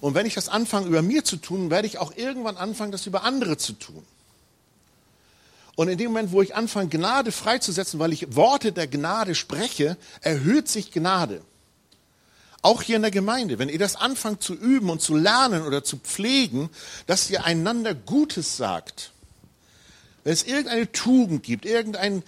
[0.00, 3.06] Und wenn ich das anfange, über mir zu tun, werde ich auch irgendwann anfangen, das
[3.06, 4.04] über andere zu tun.
[5.74, 9.96] Und in dem Moment, wo ich anfange, Gnade freizusetzen, weil ich Worte der Gnade spreche,
[10.20, 11.40] erhöht sich Gnade.
[12.62, 15.84] Auch hier in der Gemeinde, wenn ihr das anfangt zu üben und zu lernen oder
[15.84, 16.70] zu pflegen,
[17.06, 19.12] dass ihr einander Gutes sagt.
[20.24, 22.22] Wenn es irgendeine Tugend gibt, irgendein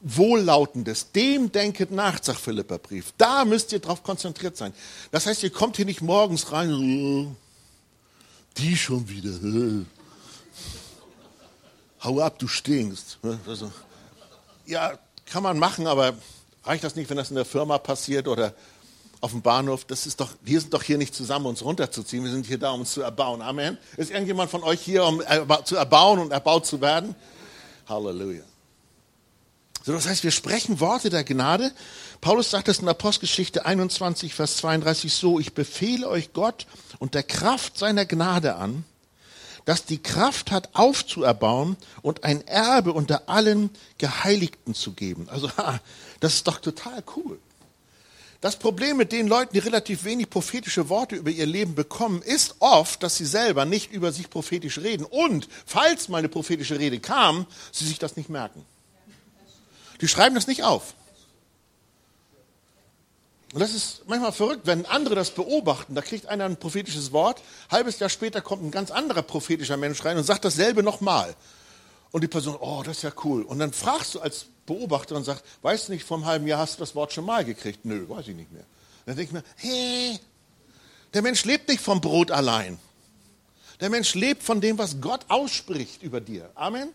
[0.00, 3.12] Wohllautendes, dem denket nach, sagt Philipperbrief.
[3.18, 4.72] Da müsst ihr drauf konzentriert sein.
[5.10, 7.36] Das heißt, ihr kommt hier nicht morgens rein,
[8.56, 9.32] die schon wieder
[12.04, 13.18] hau ab, du stinkst.
[13.46, 13.70] Also,
[14.64, 16.14] ja, kann man machen, aber
[16.64, 18.54] reicht das nicht, wenn das in der Firma passiert oder
[19.20, 19.84] auf dem Bahnhof?
[19.84, 22.24] Das ist doch, wir sind doch hier nicht zusammen, uns runterzuziehen.
[22.24, 23.42] Wir sind hier da, um uns zu erbauen.
[23.42, 23.78] Amen.
[23.96, 25.22] Ist irgendjemand von euch hier, um
[25.64, 27.14] zu erbauen und erbaut zu werden?
[27.88, 28.42] Halleluja.
[29.82, 31.72] So, das heißt, wir sprechen Worte der Gnade.
[32.20, 36.66] Paulus sagt es in Apostelgeschichte 21, Vers 32 so, ich befehle euch Gott
[36.98, 38.84] und der Kraft seiner Gnade an,
[39.64, 45.28] das die Kraft hat, aufzuerbauen und ein Erbe unter allen Geheiligten zu geben.
[45.30, 45.50] Also,
[46.20, 47.38] das ist doch total cool.
[48.40, 52.56] Das Problem mit den Leuten, die relativ wenig prophetische Worte über ihr Leben bekommen, ist
[52.60, 57.00] oft, dass sie selber nicht über sich prophetisch reden und, falls mal eine prophetische Rede
[57.00, 58.64] kam, sie sich das nicht merken.
[60.00, 60.94] Die schreiben das nicht auf.
[63.52, 65.94] Und das ist manchmal verrückt, wenn andere das beobachten.
[65.94, 70.02] Da kriegt einer ein prophetisches Wort, halbes Jahr später kommt ein ganz anderer prophetischer Mensch
[70.04, 71.34] rein und sagt dasselbe nochmal.
[72.12, 73.42] Und die Person, oh, das ist ja cool.
[73.42, 76.76] Und dann fragst du als Beobachter und sagst, weißt nicht, vor einem halben Jahr hast
[76.76, 77.84] du das Wort schon mal gekriegt?
[77.84, 78.64] Nö, weiß ich nicht mehr.
[79.04, 80.18] dann denke ich mir, hey,
[81.12, 82.78] der Mensch lebt nicht vom Brot allein.
[83.80, 86.50] Der Mensch lebt von dem, was Gott ausspricht über dir.
[86.54, 86.90] Amen.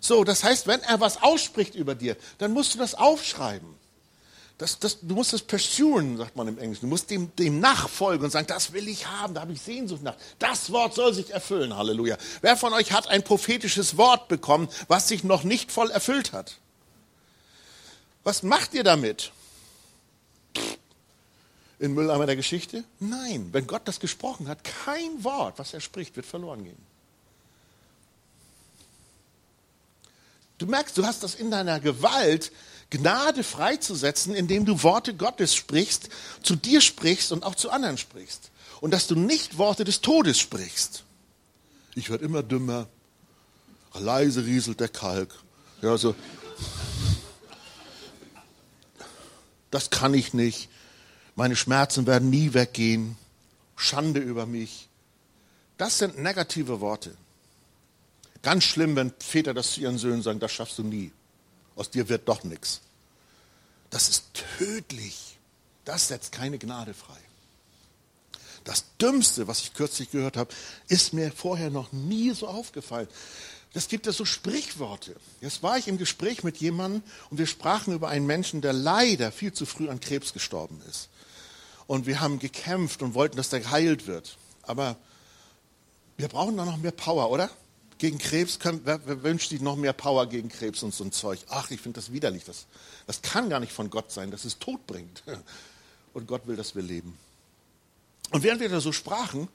[0.00, 3.74] So, das heißt, wenn er was ausspricht über dir, dann musst du das aufschreiben.
[4.56, 6.82] Das, das, du musst es pursuen, sagt man im Englischen.
[6.82, 10.02] Du musst dem, dem nachfolgen und sagen, das will ich haben, da habe ich Sehnsucht
[10.02, 10.16] nach.
[10.38, 12.16] Das Wort soll sich erfüllen, Halleluja.
[12.42, 16.56] Wer von euch hat ein prophetisches Wort bekommen, was sich noch nicht voll erfüllt hat?
[18.24, 19.32] Was macht ihr damit?
[21.78, 22.84] In Mülleimer der Geschichte?
[22.98, 26.90] Nein, wenn Gott das gesprochen hat, kein Wort, was er spricht, wird verloren gehen.
[30.58, 32.52] Du merkst, du hast das in deiner Gewalt,
[32.90, 36.10] Gnade freizusetzen, indem du Worte Gottes sprichst,
[36.42, 38.50] zu dir sprichst und auch zu anderen sprichst.
[38.82, 41.04] Und dass du nicht Worte des Todes sprichst.
[41.94, 42.88] Ich werde immer dümmer.
[43.94, 45.34] Leise rieselt der Kalk.
[45.80, 46.14] Ja, so.
[49.70, 50.68] Das kann ich nicht.
[51.36, 53.16] Meine Schmerzen werden nie weggehen.
[53.76, 54.88] Schande über mich.
[55.78, 57.16] Das sind negative Worte.
[58.42, 61.12] Ganz schlimm, wenn Väter das zu ihren Söhnen sagen, das schaffst du nie
[61.80, 62.82] aus dir wird doch nichts.
[63.88, 64.24] Das ist
[64.58, 65.38] tödlich.
[65.86, 67.16] Das setzt keine Gnade frei.
[68.64, 70.52] Das Dümmste, was ich kürzlich gehört habe,
[70.88, 73.08] ist mir vorher noch nie so aufgefallen.
[73.72, 75.14] Das gibt ja so Sprichworte.
[75.40, 79.30] Jetzt war ich im Gespräch mit jemandem und wir sprachen über einen Menschen, der leider
[79.30, 81.08] viel zu früh an Krebs gestorben ist.
[81.86, 84.36] Und wir haben gekämpft und wollten, dass der geheilt wird.
[84.62, 84.96] Aber
[86.16, 87.50] wir brauchen da noch mehr Power, oder?
[88.00, 91.12] gegen Krebs, kann, wer, wer, wünscht sich noch mehr Power gegen Krebs und so ein
[91.12, 91.38] Zeug?
[91.48, 92.44] Ach, ich finde das widerlich.
[92.44, 92.66] Das,
[93.06, 95.22] das kann gar nicht von Gott sein, dass es Tod bringt.
[96.12, 97.16] Und Gott will, dass wir leben.
[98.32, 99.46] Und während wir da so sprachen,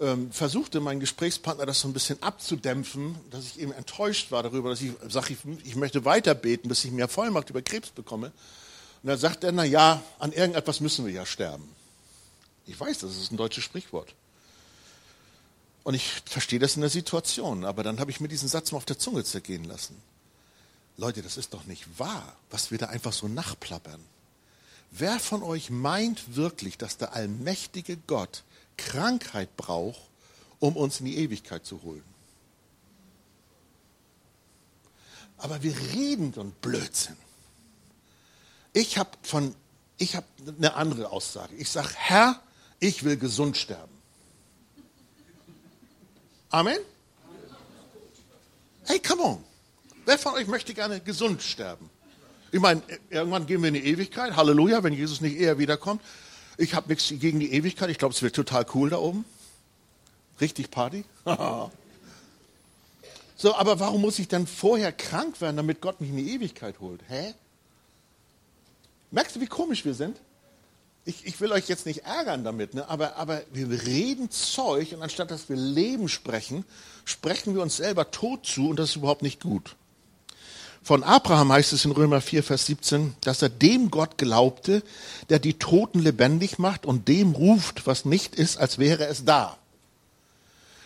[0.00, 4.70] ähm, versuchte mein Gesprächspartner das so ein bisschen abzudämpfen, dass ich eben enttäuscht war darüber,
[4.70, 8.32] dass ich sage, ich, möchte weiter beten, bis ich mehr Vollmacht über Krebs bekomme.
[9.02, 11.68] Und dann sagt er, na ja, an irgendetwas müssen wir ja sterben.
[12.66, 14.14] Ich weiß, das ist ein deutsches Sprichwort.
[15.84, 18.78] Und ich verstehe das in der Situation, aber dann habe ich mir diesen Satz mal
[18.78, 20.00] auf der Zunge zergehen lassen.
[20.96, 24.00] Leute, das ist doch nicht wahr, was wir da einfach so nachplappern.
[24.90, 28.44] Wer von euch meint wirklich, dass der allmächtige Gott
[28.76, 30.00] Krankheit braucht,
[30.58, 32.04] um uns in die Ewigkeit zu holen?
[35.38, 37.16] Aber wir reden ein Blödsinn.
[38.72, 39.54] Ich habe von,
[39.98, 41.54] ich habe eine andere Aussage.
[41.56, 42.40] Ich sage, Herr,
[42.78, 43.92] ich will gesund sterben.
[46.50, 46.78] Amen?
[48.84, 49.44] Hey, come on.
[50.04, 51.88] Wer von euch möchte gerne gesund sterben?
[52.50, 54.36] Ich meine, irgendwann gehen wir in die Ewigkeit.
[54.36, 56.02] Halleluja, wenn Jesus nicht eher wiederkommt.
[56.62, 57.90] Ich habe nichts gegen die Ewigkeit.
[57.90, 59.24] Ich glaube, es wird total cool da oben.
[60.40, 61.04] Richtig Party.
[63.36, 66.80] so, aber warum muss ich dann vorher krank werden, damit Gott mich in die Ewigkeit
[66.80, 67.00] holt?
[67.08, 67.34] Hä?
[69.10, 70.18] Merkst du, wie komisch wir sind?
[71.04, 72.88] ich, ich will euch jetzt nicht ärgern damit, ne?
[72.88, 76.64] aber, aber wir reden Zeug und anstatt dass wir Leben sprechen,
[77.04, 79.76] sprechen wir uns selber tot zu und das ist überhaupt nicht gut.
[80.84, 84.82] Von Abraham heißt es in Römer 4, Vers 17, dass er dem Gott glaubte,
[85.28, 89.56] der die Toten lebendig macht und dem ruft, was nicht ist, als wäre es da.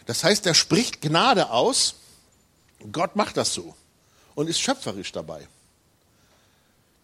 [0.05, 1.95] Das heißt, er spricht Gnade aus,
[2.93, 3.75] Gott macht das so
[4.35, 5.49] und ist schöpferisch dabei.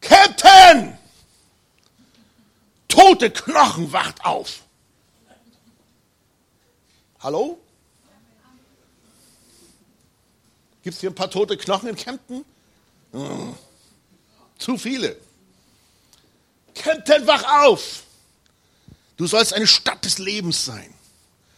[0.01, 0.99] Captain!
[2.89, 4.61] Tote Knochen wacht auf.
[7.21, 7.59] Hallo?
[10.83, 12.45] Gibt es hier ein paar tote Knochen in Kempten?
[14.59, 15.17] Zu viele.
[16.75, 18.05] Kempten, wach auf!
[19.17, 20.93] Du sollst eine Stadt des Lebens sein.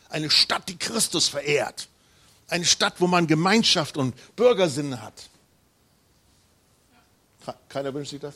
[0.09, 1.89] Eine Stadt, die Christus verehrt.
[2.49, 5.15] Eine Stadt, wo man Gemeinschaft und Bürgersinn hat.
[7.69, 8.35] Keiner wünscht sich das?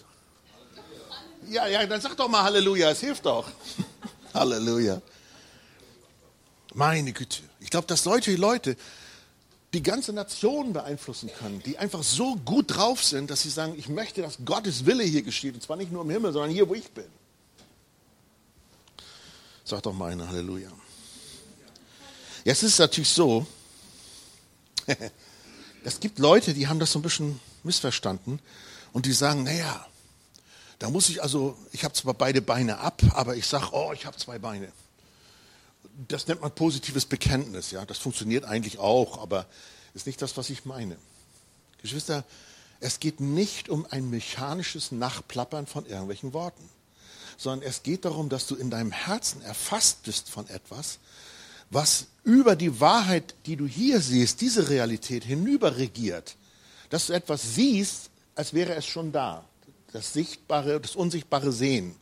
[1.48, 3.48] Ja, ja, dann sag doch mal Halleluja, es hilft doch.
[4.34, 5.00] Halleluja.
[6.74, 7.42] Meine Güte.
[7.60, 8.76] Ich glaube, dass solche Leute
[9.74, 13.88] die ganze Nation beeinflussen können, die einfach so gut drauf sind, dass sie sagen, ich
[13.88, 15.54] möchte, dass Gottes Wille hier geschieht.
[15.54, 17.04] Und zwar nicht nur im Himmel, sondern hier, wo ich bin.
[19.64, 20.70] Sag doch mal eine Halleluja.
[22.44, 23.46] Jetzt ist es natürlich so,
[25.84, 28.40] Es gibt Leute, die haben das so ein bisschen missverstanden
[28.92, 29.86] und die sagen, naja,
[30.78, 34.06] da muss ich also, ich habe zwar beide Beine ab, aber ich sage, oh, ich
[34.06, 34.70] habe zwei Beine.
[36.06, 37.84] Das nennt man positives Bekenntnis, ja.
[37.84, 39.46] Das funktioniert eigentlich auch, aber
[39.94, 40.96] ist nicht das, was ich meine.
[41.82, 42.24] Geschwister,
[42.80, 46.68] es geht nicht um ein mechanisches Nachplappern von irgendwelchen Worten,
[47.36, 50.98] sondern es geht darum, dass du in deinem Herzen erfasst bist von etwas,
[51.70, 56.36] was über die Wahrheit, die du hier siehst, diese Realität hinüber regiert.
[56.90, 59.44] Dass du etwas siehst, als wäre es schon da.
[59.92, 61.94] Das Sichtbare, das Unsichtbare sehen.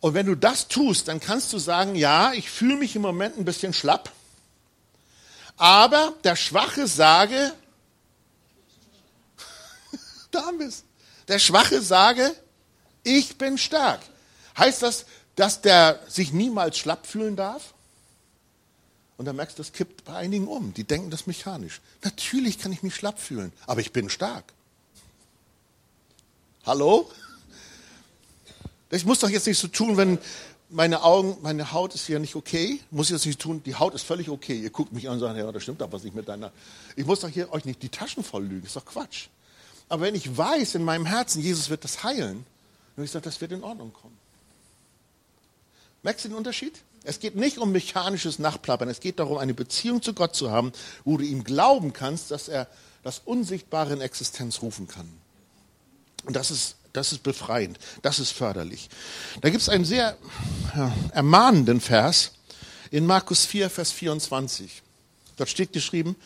[0.00, 3.38] Und wenn du das tust, dann kannst du sagen, ja, ich fühle mich im Moment
[3.38, 4.10] ein bisschen schlapp,
[5.56, 7.52] aber der Schwache sage,
[10.30, 10.84] da haben wir es.
[11.28, 12.34] Der Schwache sage,
[13.02, 14.00] ich bin stark.
[14.56, 15.04] Heißt das,
[15.36, 17.74] dass der sich niemals schlapp fühlen darf?
[19.18, 20.72] Und dann merkst du, das kippt bei einigen um.
[20.72, 21.82] Die denken das mechanisch.
[22.02, 24.44] Natürlich kann ich mich schlapp fühlen, aber ich bin stark.
[26.64, 27.10] Hallo?
[28.90, 30.18] Ich muss doch jetzt nicht so tun, wenn
[30.68, 32.80] meine Augen, meine Haut ist hier nicht okay.
[32.90, 33.62] Muss ich das nicht tun?
[33.64, 34.58] Die Haut ist völlig okay.
[34.58, 36.52] Ihr guckt mich an und sagt, ja, da stimmt doch was nicht mit deiner.
[36.96, 38.62] Ich muss doch hier euch nicht die Taschen voll lügen.
[38.62, 39.28] Das ist doch Quatsch.
[39.88, 42.46] Aber wenn ich weiß in meinem Herzen, Jesus wird das heilen,
[42.94, 44.16] dann ich sage, das wird in Ordnung kommen.
[46.02, 46.80] Merkst du den Unterschied?
[47.02, 48.88] Es geht nicht um mechanisches Nachplappern.
[48.88, 50.72] Es geht darum, eine Beziehung zu Gott zu haben,
[51.04, 52.68] wo du ihm glauben kannst, dass er
[53.02, 55.08] das Unsichtbare in Existenz rufen kann.
[56.26, 57.78] Und das ist, das ist befreiend.
[58.02, 58.88] Das ist förderlich.
[59.40, 60.16] Da gibt es einen sehr
[60.74, 62.32] ja, ermahnenden Vers
[62.90, 64.82] in Markus 4, Vers 24.
[65.36, 66.16] Dort steht geschrieben,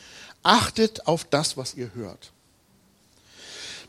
[0.42, 2.32] achtet auf das, was ihr hört.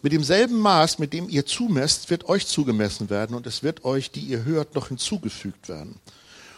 [0.01, 4.11] Mit demselben Maß, mit dem ihr zumesst, wird euch zugemessen werden und es wird euch,
[4.11, 5.99] die ihr hört, noch hinzugefügt werden.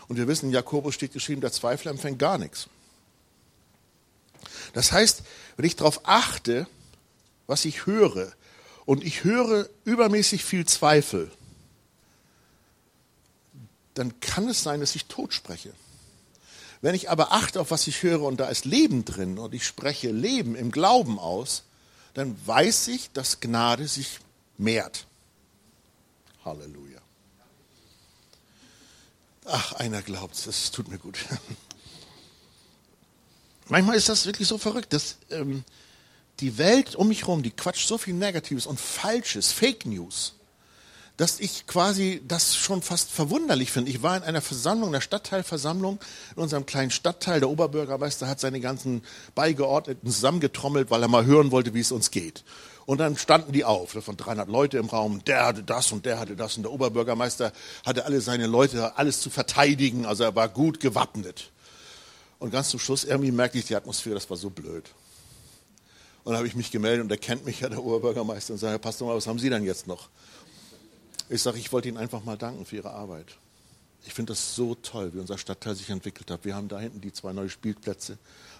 [0.07, 2.67] Und wir wissen, in Jakobus steht geschrieben, der Zweifler empfängt gar nichts.
[4.73, 5.23] Das heißt,
[5.55, 6.67] wenn ich darauf achte,
[7.45, 8.33] was ich höre,
[8.87, 11.29] und ich höre übermäßig viel Zweifel,
[13.93, 15.73] dann kann es sein, dass ich tot spreche.
[16.81, 19.65] Wenn ich aber achte auf was ich höre und da ist Leben drin und ich
[19.65, 21.63] spreche Leben im Glauben aus,
[22.13, 24.19] dann weiß ich, dass Gnade sich
[24.57, 25.05] mehrt.
[26.45, 27.01] Halleluja.
[29.43, 31.19] Ach, einer glaubt es, das tut mir gut.
[33.67, 35.65] Manchmal ist das wirklich so verrückt, dass ähm,
[36.39, 40.33] die Welt um mich herum, die quatscht so viel Negatives und Falsches, Fake News
[41.17, 43.89] dass ich quasi das schon fast verwunderlich finde.
[43.89, 45.99] Ich war in einer Versammlung, einer Stadtteilversammlung
[46.35, 47.39] in unserem kleinen Stadtteil.
[47.39, 49.01] Der Oberbürgermeister hat seine ganzen
[49.33, 52.43] Beigeordneten zusammengetrommelt, weil er mal hören wollte, wie es uns geht.
[52.85, 55.23] Und dann standen die auf, von 300 Leute im Raum.
[55.25, 56.55] Der hatte das und der hatte das.
[56.55, 57.51] Und der Oberbürgermeister
[57.83, 60.05] hatte alle seine Leute, alles zu verteidigen.
[60.05, 61.51] Also er war gut gewappnet.
[62.37, 64.85] Und ganz zum Schluss irgendwie merkte ich die Atmosphäre, das war so blöd.
[66.27, 68.71] Und dann habe ich mich gemeldet und er kennt mich ja, der Oberbürgermeister, und sagt,
[68.71, 70.09] Herr Pastor, was haben Sie denn jetzt noch?
[71.29, 73.37] Ich sage, ich wollte Ihnen einfach mal danken für Ihre Arbeit.
[74.05, 76.43] Ich finde das so toll, wie unser Stadtteil sich entwickelt hat.
[76.43, 78.17] Wir haben da hinten die zwei neue Spielplätze.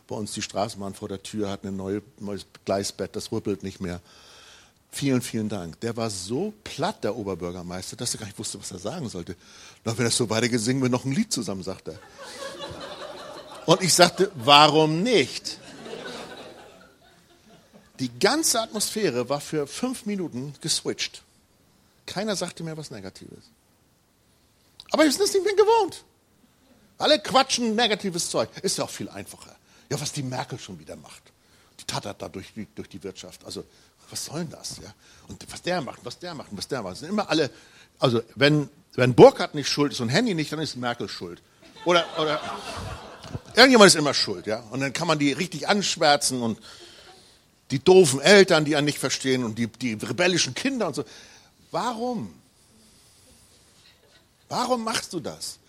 [0.07, 3.81] Bei uns die Straßenbahn vor der Tür hat ein neue, neues Gleisbett, das rüppelt nicht
[3.81, 3.99] mehr.
[4.89, 5.77] Vielen, vielen Dank.
[5.81, 9.35] Der war so platt, der Oberbürgermeister, dass er gar nicht wusste, was er sagen sollte.
[9.83, 11.99] Noch wenn er so weitergeht, singen wir noch ein Lied zusammen, sagt er.
[13.65, 15.59] Und ich sagte, warum nicht?
[17.99, 21.23] Die ganze Atmosphäre war für fünf Minuten geswitcht.
[22.05, 23.45] Keiner sagte mir was Negatives.
[24.91, 26.03] Aber wir sind es nicht mehr gewohnt.
[26.97, 28.49] Alle quatschen negatives Zeug.
[28.61, 29.55] Ist ja auch viel einfacher.
[29.89, 31.21] Ja, was die Merkel schon wieder macht.
[31.79, 33.45] Die tattert da durch die, durch die Wirtschaft.
[33.45, 33.63] Also,
[34.09, 34.77] was soll denn das?
[34.77, 34.93] Ja?
[35.27, 36.97] Und was der macht, was der macht, was der macht.
[36.97, 37.51] Sind immer alle,
[37.99, 41.41] also, wenn, wenn Burkhardt nicht schuld ist und Handy nicht, dann ist Merkel schuld.
[41.85, 42.41] Oder, oder,
[43.55, 44.61] irgendjemand ist immer schuld, ja.
[44.71, 46.59] Und dann kann man die richtig anschwärzen und
[47.71, 51.03] die doofen Eltern, die einen nicht verstehen und die, die rebellischen Kinder und so.
[51.71, 52.33] Warum?
[54.49, 55.59] Warum machst du das?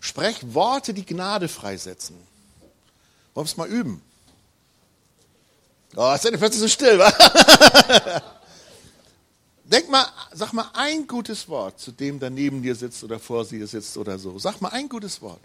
[0.00, 2.16] Sprech Worte, die Gnade freisetzen.
[3.34, 4.00] Wollen wir es mal üben?
[5.96, 6.98] Oh, ist ja plötzlich so still?
[9.64, 13.44] Denk mal, sag mal ein gutes Wort zu dem, der neben dir sitzt oder vor
[13.44, 14.38] dir sitzt oder so.
[14.38, 15.40] Sag mal ein gutes Wort.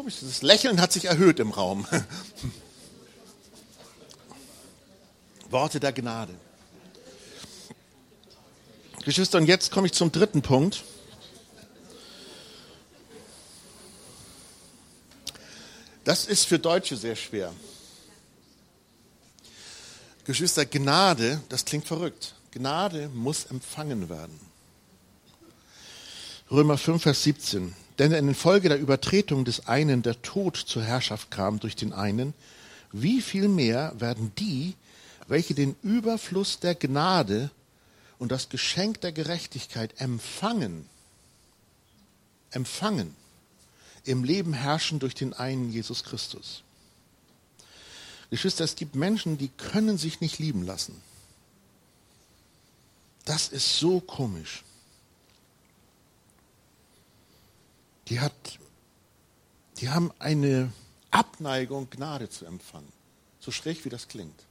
[0.00, 1.86] Komisch, das Lächeln hat sich erhöht im Raum.
[5.50, 6.34] Worte der Gnade.
[9.04, 10.84] Geschwister, und jetzt komme ich zum dritten Punkt.
[16.04, 17.52] Das ist für Deutsche sehr schwer.
[20.24, 22.36] Geschwister, Gnade, das klingt verrückt.
[22.52, 24.40] Gnade muss empfangen werden.
[26.50, 27.76] Römer 5, Vers 17.
[28.00, 32.32] Denn in Folge der Übertretung des einen der Tod zur Herrschaft kam durch den einen,
[32.92, 34.74] wie viel mehr werden die,
[35.28, 37.50] welche den Überfluss der Gnade
[38.18, 40.86] und das Geschenk der Gerechtigkeit empfangen,
[42.52, 43.14] empfangen,
[44.04, 46.62] im Leben herrschen durch den einen Jesus Christus.
[48.30, 50.96] Geschwister, es gibt Menschen, die können sich nicht lieben lassen.
[53.26, 54.64] Das ist so komisch.
[58.10, 58.58] Die, hat,
[59.78, 60.72] die haben eine
[61.12, 62.92] Abneigung, Gnade zu empfangen.
[63.38, 64.44] So schräg wie das klingt.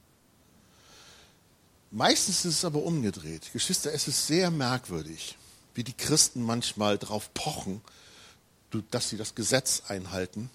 [1.90, 3.52] Meistens ist es aber umgedreht.
[3.52, 5.36] Geschwister, es ist sehr merkwürdig,
[5.74, 7.82] wie die Christen manchmal darauf pochen,
[8.90, 10.50] dass sie das Gesetz einhalten.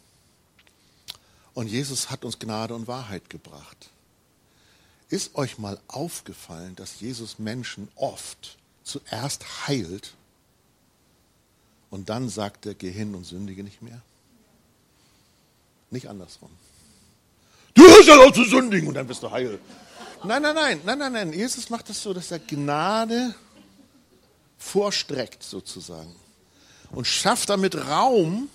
[1.54, 3.90] Und Jesus hat uns Gnade und Wahrheit gebracht.
[5.10, 10.16] Ist euch mal aufgefallen, dass Jesus Menschen oft zuerst heilt
[11.90, 14.02] und dann sagt er, geh hin und sündige nicht mehr?
[15.92, 16.50] Nicht andersrum.
[17.74, 19.60] Du hast ja noch zu sündigen und dann bist du heil.
[20.24, 21.34] Nein, nein, nein, nein, nein, nein.
[21.34, 23.36] Jesus macht das so, dass er Gnade
[24.58, 26.16] vorstreckt sozusagen
[26.92, 28.50] und schafft damit Raum,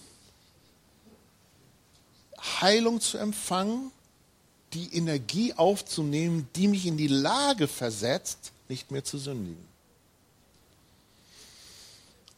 [2.61, 3.93] Heilung zu empfangen,
[4.73, 9.70] die Energie aufzunehmen, die mich in die Lage versetzt, nicht mehr zu sündigen.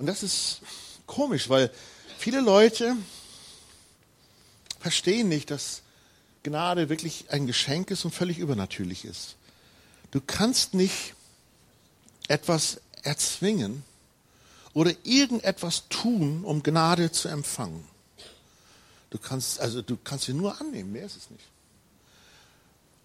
[0.02, 0.62] Und das ist
[1.06, 1.70] komisch, weil
[2.18, 2.96] viele Leute
[4.80, 5.82] verstehen nicht, dass
[6.42, 9.36] Gnade wirklich ein Geschenk ist und völlig übernatürlich ist.
[10.10, 11.14] Du kannst nicht
[12.26, 13.84] etwas erzwingen
[14.74, 17.86] oder irgendetwas tun, um Gnade zu empfangen.
[19.10, 21.44] Du kannst, also du kannst sie nur annehmen, mehr ist es nicht.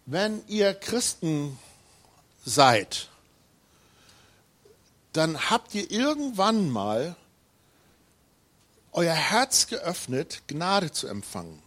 [0.08, 1.60] Wenn ihr Christen
[2.44, 3.08] seid,
[5.18, 7.16] dann habt ihr irgendwann mal
[8.92, 11.62] euer Herz geöffnet, Gnade zu empfangen.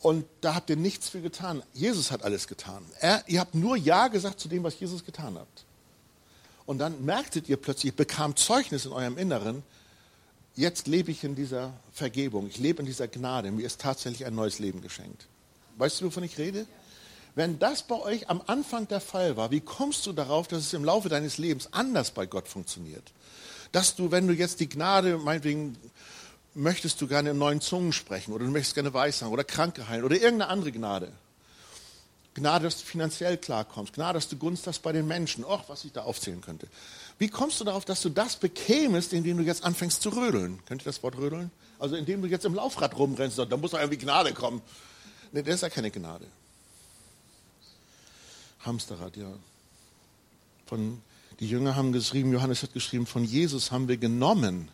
[0.00, 1.62] Und da habt ihr nichts für getan.
[1.72, 2.84] Jesus hat alles getan.
[3.00, 5.46] Er, ihr habt nur Ja gesagt zu dem, was Jesus getan hat.
[6.64, 9.62] Und dann merktet ihr plötzlich, ihr bekam Zeugnis in eurem Inneren,
[10.56, 14.34] jetzt lebe ich in dieser Vergebung, ich lebe in dieser Gnade, mir ist tatsächlich ein
[14.34, 15.26] neues Leben geschenkt.
[15.76, 16.66] Weißt du, wovon ich rede?
[17.36, 20.72] Wenn das bei euch am Anfang der Fall war, wie kommst du darauf, dass es
[20.72, 23.12] im Laufe deines Lebens anders bei Gott funktioniert?
[23.72, 25.76] Dass du, wenn du jetzt die Gnade, meinetwegen,
[26.54, 30.04] möchtest du gerne in neuen Zungen sprechen oder du möchtest gerne Weissagen oder Kranke heilen
[30.04, 31.12] oder irgendeine andere Gnade.
[32.32, 33.92] Gnade, dass du finanziell klarkommst.
[33.92, 35.44] Gnade, dass du Gunst hast bei den Menschen.
[35.44, 36.68] Och, was ich da aufzählen könnte.
[37.18, 40.58] Wie kommst du darauf, dass du das bekämest, indem du jetzt anfängst zu rödeln?
[40.64, 41.50] Könnt ihr das Wort rödeln?
[41.78, 44.62] Also indem du jetzt im Laufrad rumrennst, da muss doch irgendwie Gnade kommen.
[45.32, 46.26] Nee, das ist ja keine Gnade.
[48.66, 49.32] Hamsterrad, ja.
[50.66, 51.00] Von,
[51.40, 54.68] die Jünger haben geschrieben, Johannes hat geschrieben, von Jesus haben wir genommen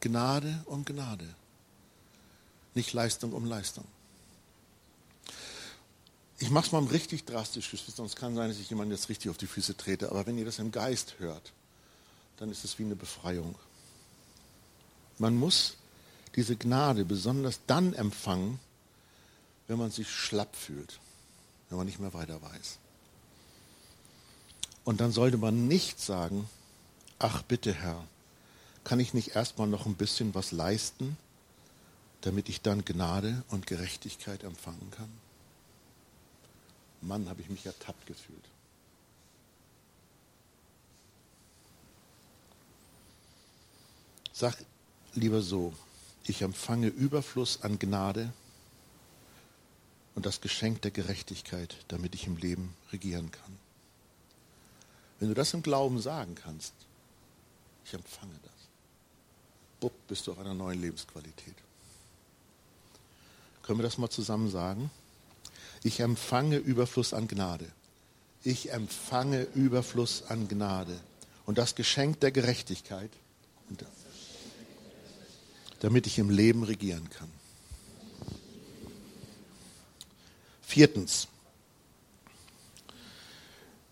[0.00, 1.28] Gnade um Gnade.
[2.74, 3.84] Nicht Leistung um Leistung.
[6.38, 9.36] Ich mache es mal richtig drastisch, sonst kann sein, dass ich jemand jetzt richtig auf
[9.36, 10.10] die Füße trete.
[10.10, 11.52] Aber wenn ihr das im Geist hört,
[12.38, 13.54] dann ist es wie eine Befreiung.
[15.18, 15.76] Man muss
[16.34, 18.58] diese Gnade besonders dann empfangen,
[19.68, 20.98] wenn man sich schlapp fühlt,
[21.68, 22.79] wenn man nicht mehr weiter weiß.
[24.84, 26.48] Und dann sollte man nicht sagen,
[27.18, 28.02] ach bitte Herr,
[28.84, 31.16] kann ich nicht erstmal noch ein bisschen was leisten,
[32.22, 35.10] damit ich dann Gnade und Gerechtigkeit empfangen kann?
[37.02, 38.44] Mann, habe ich mich ertappt gefühlt.
[44.32, 44.56] Sag
[45.14, 45.74] lieber so,
[46.24, 48.32] ich empfange Überfluss an Gnade
[50.14, 53.69] und das Geschenk der Gerechtigkeit, damit ich im Leben regieren kann.
[55.20, 56.72] Wenn du das im Glauben sagen kannst,
[57.84, 58.52] ich empfange das,
[59.78, 61.54] bupp, bist du auf einer neuen Lebensqualität.
[63.62, 64.90] Können wir das mal zusammen sagen?
[65.82, 67.70] Ich empfange Überfluss an Gnade.
[68.42, 70.98] Ich empfange Überfluss an Gnade
[71.44, 73.10] und das Geschenk der Gerechtigkeit,
[75.80, 77.30] damit ich im Leben regieren kann.
[80.62, 81.28] Viertens.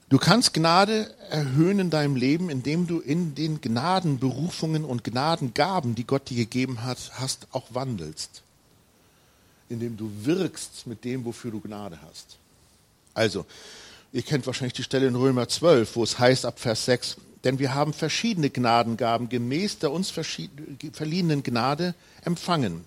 [0.09, 6.06] Du kannst Gnade erhöhen in deinem Leben, indem du in den Gnadenberufungen und Gnadengaben, die
[6.06, 8.42] Gott dir gegeben hat, hast, auch wandelst.
[9.68, 12.38] Indem du wirkst mit dem, wofür du Gnade hast.
[13.12, 13.44] Also,
[14.12, 17.59] ihr kennt wahrscheinlich die Stelle in Römer 12, wo es heißt ab Vers 6, denn
[17.59, 21.94] wir haben verschiedene Gnadengaben gemäß der uns verliehenen Gnade
[22.24, 22.84] empfangen.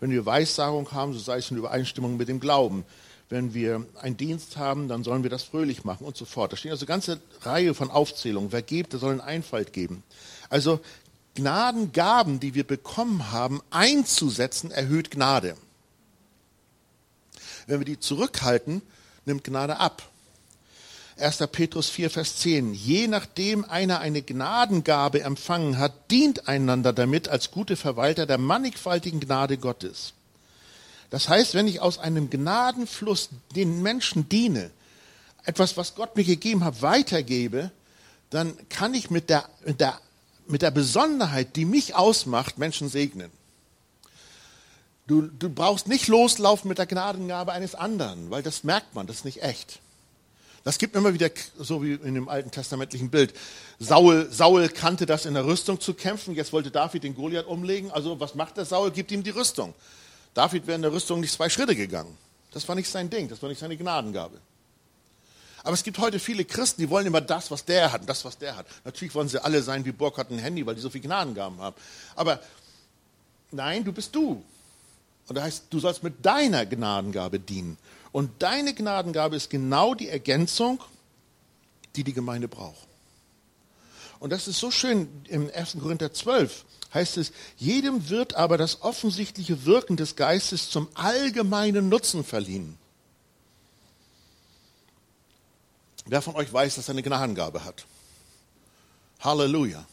[0.00, 2.84] Wenn wir Weissagung haben, so sei es in Übereinstimmung mit dem Glauben
[3.28, 6.52] wenn wir einen Dienst haben, dann sollen wir das fröhlich machen und so fort.
[6.52, 8.52] Da stehen also eine ganze Reihe von Aufzählungen.
[8.52, 10.02] Wer gibt, der soll einen Einfalt geben.
[10.48, 10.80] Also
[11.34, 15.56] Gnadengaben, die wir bekommen haben, einzusetzen, erhöht Gnade.
[17.66, 18.82] Wenn wir die zurückhalten,
[19.26, 20.02] nimmt Gnade ab.
[21.18, 21.38] 1.
[21.52, 22.74] Petrus 4, Vers 10.
[22.74, 29.20] Je nachdem einer eine Gnadengabe empfangen hat, dient einander damit als gute Verwalter der mannigfaltigen
[29.20, 30.14] Gnade Gottes.
[31.10, 34.70] Das heißt, wenn ich aus einem Gnadenfluss den Menschen diene,
[35.44, 37.70] etwas, was Gott mir gegeben hat, weitergebe,
[38.30, 39.98] dann kann ich mit der, mit der,
[40.46, 43.30] mit der Besonderheit, die mich ausmacht, Menschen segnen.
[45.06, 49.16] Du, du brauchst nicht loslaufen mit der Gnadengabe eines anderen, weil das merkt man, das
[49.16, 49.80] ist nicht echt.
[50.64, 53.32] Das gibt immer wieder, so wie in dem alten testamentlichen Bild.
[53.78, 57.90] Saul, Saul kannte das in der Rüstung zu kämpfen, jetzt wollte David den Goliath umlegen.
[57.90, 58.90] Also was macht der Saul?
[58.90, 59.72] Gibt ihm die Rüstung.
[60.34, 62.16] David wäre in der Rüstung nicht zwei Schritte gegangen.
[62.52, 64.40] Das war nicht sein Ding, das war nicht seine Gnadengabe.
[65.62, 68.38] Aber es gibt heute viele Christen, die wollen immer das, was der hat, das, was
[68.38, 68.66] der hat.
[68.84, 71.76] Natürlich wollen sie alle sein wie Burkhardt ein Handy, weil die so viel Gnadengaben haben.
[72.14, 72.40] Aber
[73.50, 74.42] nein, du bist du.
[75.26, 77.76] Und da heißt, du sollst mit deiner Gnadengabe dienen.
[78.12, 80.80] Und deine Gnadengabe ist genau die Ergänzung,
[81.96, 82.88] die die Gemeinde braucht.
[84.20, 85.76] Und das ist so schön im 1.
[85.80, 86.64] Korinther 12
[86.94, 92.78] heißt es, jedem wird aber das offensichtliche Wirken des Geistes zum allgemeinen Nutzen verliehen.
[96.06, 97.86] Wer von euch weiß, dass er eine Gnadengabe hat?
[99.20, 99.84] Halleluja.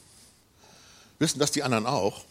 [1.19, 2.23] Wissen das die anderen auch?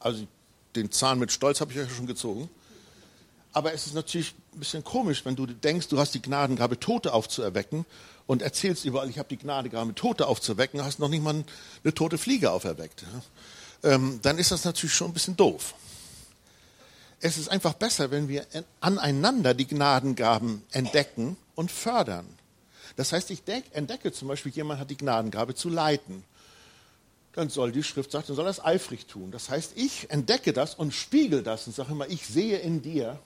[0.00, 0.26] Also
[0.74, 2.48] den Zahn mit Stolz habe ich euch schon gezogen.
[3.52, 7.12] Aber es ist natürlich ein bisschen komisch, wenn du denkst, du hast die Gnadengabe, Tote
[7.12, 7.84] aufzuerwecken
[8.28, 11.42] und erzählst überall, ich habe die Gnadengabe, Tote aufzuwecken, hast noch nicht mal
[11.82, 13.04] eine tote Fliege auferweckt.
[13.82, 15.74] Ähm, dann ist das natürlich schon ein bisschen doof.
[17.20, 18.46] Es ist einfach besser, wenn wir
[18.80, 22.26] aneinander die Gnadengaben entdecken und fördern.
[22.94, 26.22] Das heißt, ich entdecke zum Beispiel, jemand hat die Gnadengabe zu leiten
[27.38, 29.30] dann soll die Schrift sagen, dann soll er es eifrig tun.
[29.30, 33.20] Das heißt, ich entdecke das und spiegel das und sage immer, ich sehe in dir.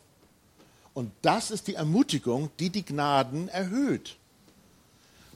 [0.92, 4.16] Und das ist die Ermutigung, die die Gnaden erhöht.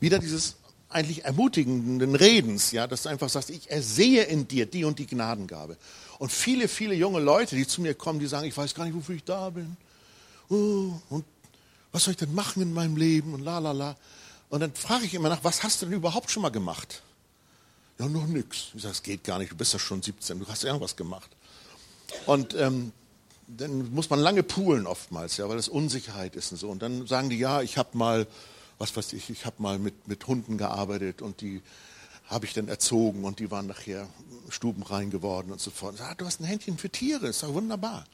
[0.01, 0.57] Wieder dieses
[0.89, 5.07] eigentlich ermutigenden Redens, ja, dass du einfach sagst, ich ersehe in dir die und die
[5.07, 5.77] Gnadengabe.
[6.19, 8.95] Und viele, viele junge Leute, die zu mir kommen, die sagen, ich weiß gar nicht,
[8.95, 9.77] wofür ich da bin.
[10.49, 11.25] Oh, und
[11.93, 13.97] was soll ich denn machen in meinem Leben und la la la.
[14.49, 17.03] Und dann frage ich immer nach, was hast du denn überhaupt schon mal gemacht?
[17.99, 18.69] Ja, noch nichts.
[18.75, 21.31] Ich sage, es geht gar nicht, du bist ja schon 17, du hast irgendwas gemacht.
[22.27, 22.93] Und ähm,
[23.49, 26.69] dann muss man lange poolen oftmals, ja, weil es Unsicherheit ist und so.
[26.69, 28.27] Und dann sagen die, ja, ich habe mal,
[28.79, 31.63] was weiß ich, ich habe mal mit, mit Hunden gearbeitet und die
[32.27, 34.09] habe ich dann erzogen und die waren nachher
[34.49, 36.01] stubenrein geworden und so fort.
[36.01, 38.05] Ah, du hast ein Händchen für Tiere, ist doch wunderbar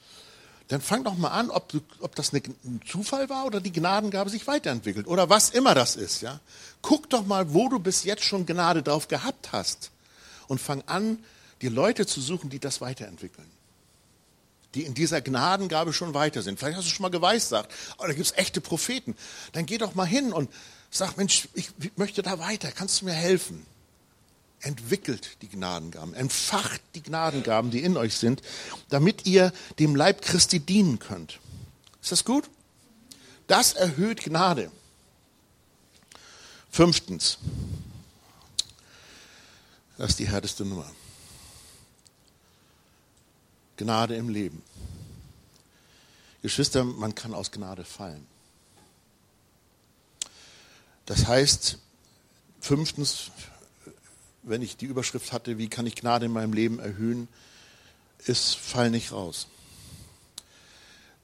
[0.73, 4.47] dann fang doch mal an, ob, ob das ein Zufall war oder die Gnadengabe sich
[4.47, 6.23] weiterentwickelt oder was immer das ist.
[6.23, 6.41] Ja?
[6.81, 9.91] Guck doch mal, wo du bis jetzt schon Gnade drauf gehabt hast
[10.49, 11.19] und fang an,
[11.61, 13.51] die Leute zu suchen, die das weiterentwickeln.
[14.75, 16.59] Die in dieser Gnadengabe schon weiter sind.
[16.59, 19.17] Vielleicht hast du schon mal geweissagt, aber da gibt es echte Propheten.
[19.53, 20.51] Dann geh doch mal hin und
[20.91, 23.67] sag, Mensch, ich möchte da weiter, kannst du mir helfen?
[24.63, 28.43] entwickelt die Gnadengaben, entfacht die Gnadengaben, die in euch sind,
[28.89, 31.41] damit ihr dem Leib Christi dienen könnt.
[32.01, 32.49] Ist das gut?
[33.47, 34.71] Das erhöht Gnade.
[36.71, 37.39] Fünftens,
[39.99, 40.91] das ist die härteste Nummer.
[43.77, 44.63] Gnade im Leben.
[46.43, 48.27] Geschwister, man kann aus Gnade fallen.
[51.07, 51.79] Das heißt,
[52.61, 53.31] fünftens,
[54.43, 57.29] wenn ich die Überschrift hatte, wie kann ich Gnade in meinem Leben erhöhen,
[58.27, 59.47] ist, fall nicht raus.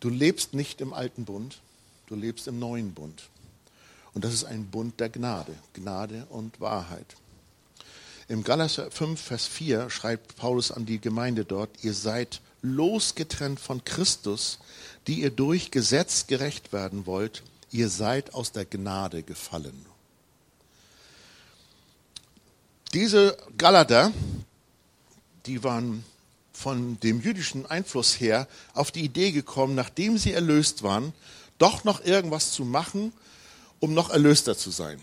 [0.00, 1.60] Du lebst nicht im alten Bund,
[2.06, 3.24] du lebst im neuen Bund.
[4.14, 7.16] Und das ist ein Bund der Gnade, Gnade und Wahrheit.
[8.28, 13.82] Im Galater 5, Vers 4 schreibt Paulus an die Gemeinde dort, ihr seid losgetrennt von
[13.84, 14.58] Christus,
[15.06, 19.86] die ihr durch Gesetz gerecht werden wollt, ihr seid aus der Gnade gefallen.
[22.92, 24.12] Diese Galater,
[25.46, 26.04] die waren
[26.52, 31.14] von dem jüdischen Einfluss her auf die Idee gekommen, nachdem sie erlöst waren,
[31.56, 33.14] doch noch irgendwas zu machen,
[33.80, 35.00] um noch erlöster zu sein.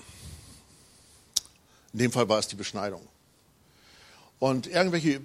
[1.94, 3.02] In dem Fall war es die Beschneidung.
[4.40, 5.22] Und irgendwelche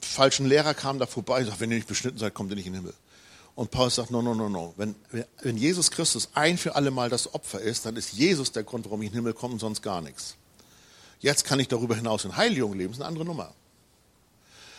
[0.00, 2.66] falschen Lehrer kamen da vorbei und sagten, wenn ihr nicht beschnitten seid, kommt ihr nicht
[2.66, 2.94] in den Himmel.
[3.54, 4.72] Und Paulus sagt, no, no, no, no.
[4.76, 4.94] Wenn,
[5.42, 8.84] wenn Jesus Christus ein für alle Mal das Opfer ist, dann ist Jesus der Grund,
[8.86, 10.36] warum ich in den Himmel komme und sonst gar nichts.
[11.20, 13.52] Jetzt kann ich darüber hinaus in Heiligung leben, ist eine andere Nummer.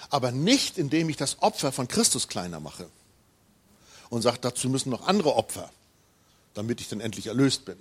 [0.10, 2.88] Aber nicht, indem ich das Opfer von Christus kleiner mache
[4.10, 5.70] und sage, dazu müssen noch andere Opfer,
[6.54, 7.78] damit ich dann endlich erlöst bin.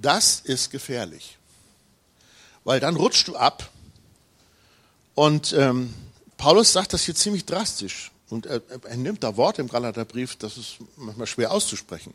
[0.00, 1.36] das ist gefährlich.
[2.66, 3.70] Weil dann rutschst du ab.
[5.14, 5.94] Und ähm,
[6.36, 8.10] Paulus sagt das hier ziemlich drastisch.
[8.28, 12.12] Und er, er nimmt da Worte im Galaterbrief, das ist manchmal schwer auszusprechen.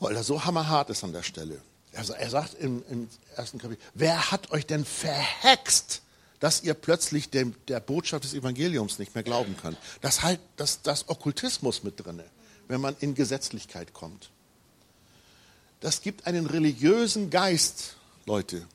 [0.00, 1.62] Weil er so hammerhart ist an der Stelle.
[1.92, 6.02] Er, er sagt im, im, ersten Kapitel, wer hat euch denn verhext,
[6.40, 9.78] dass ihr plötzlich dem, der Botschaft des Evangeliums nicht mehr glauben könnt?
[10.00, 12.24] Das halt das, das Okkultismus mit drinne,
[12.66, 14.30] wenn man in Gesetzlichkeit kommt.
[15.78, 17.94] Das gibt einen religiösen Geist,
[18.26, 18.66] Leute,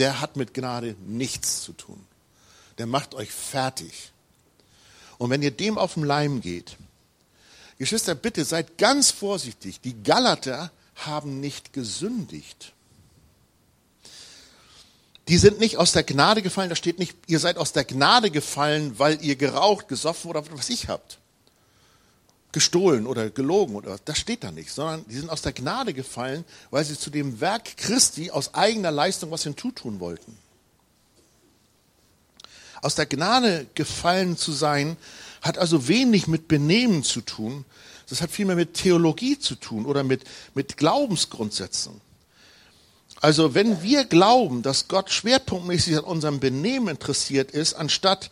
[0.00, 2.04] der hat mit Gnade nichts zu tun.
[2.78, 4.12] Der macht euch fertig.
[5.18, 6.76] Und wenn ihr dem auf den Leim geht,
[7.78, 9.80] Geschwister, bitte seid ganz vorsichtig.
[9.80, 12.72] Die Galater haben nicht gesündigt.
[15.28, 18.30] Die sind nicht aus der Gnade gefallen, da steht nicht, ihr seid aus der Gnade
[18.30, 21.20] gefallen, weil ihr geraucht, gesoffen oder was ich habt
[22.52, 26.44] gestohlen oder gelogen oder das steht da nicht, sondern die sind aus der Gnade gefallen,
[26.70, 30.36] weil sie zu dem Werk Christi aus eigener Leistung was hinzutun wollten.
[32.82, 34.96] Aus der Gnade gefallen zu sein,
[35.42, 37.64] hat also wenig mit Benehmen zu tun,
[38.08, 40.24] das hat vielmehr mit Theologie zu tun oder mit,
[40.54, 42.00] mit Glaubensgrundsätzen.
[43.20, 48.30] Also wenn wir glauben, dass Gott schwerpunktmäßig an unserem Benehmen interessiert ist, anstatt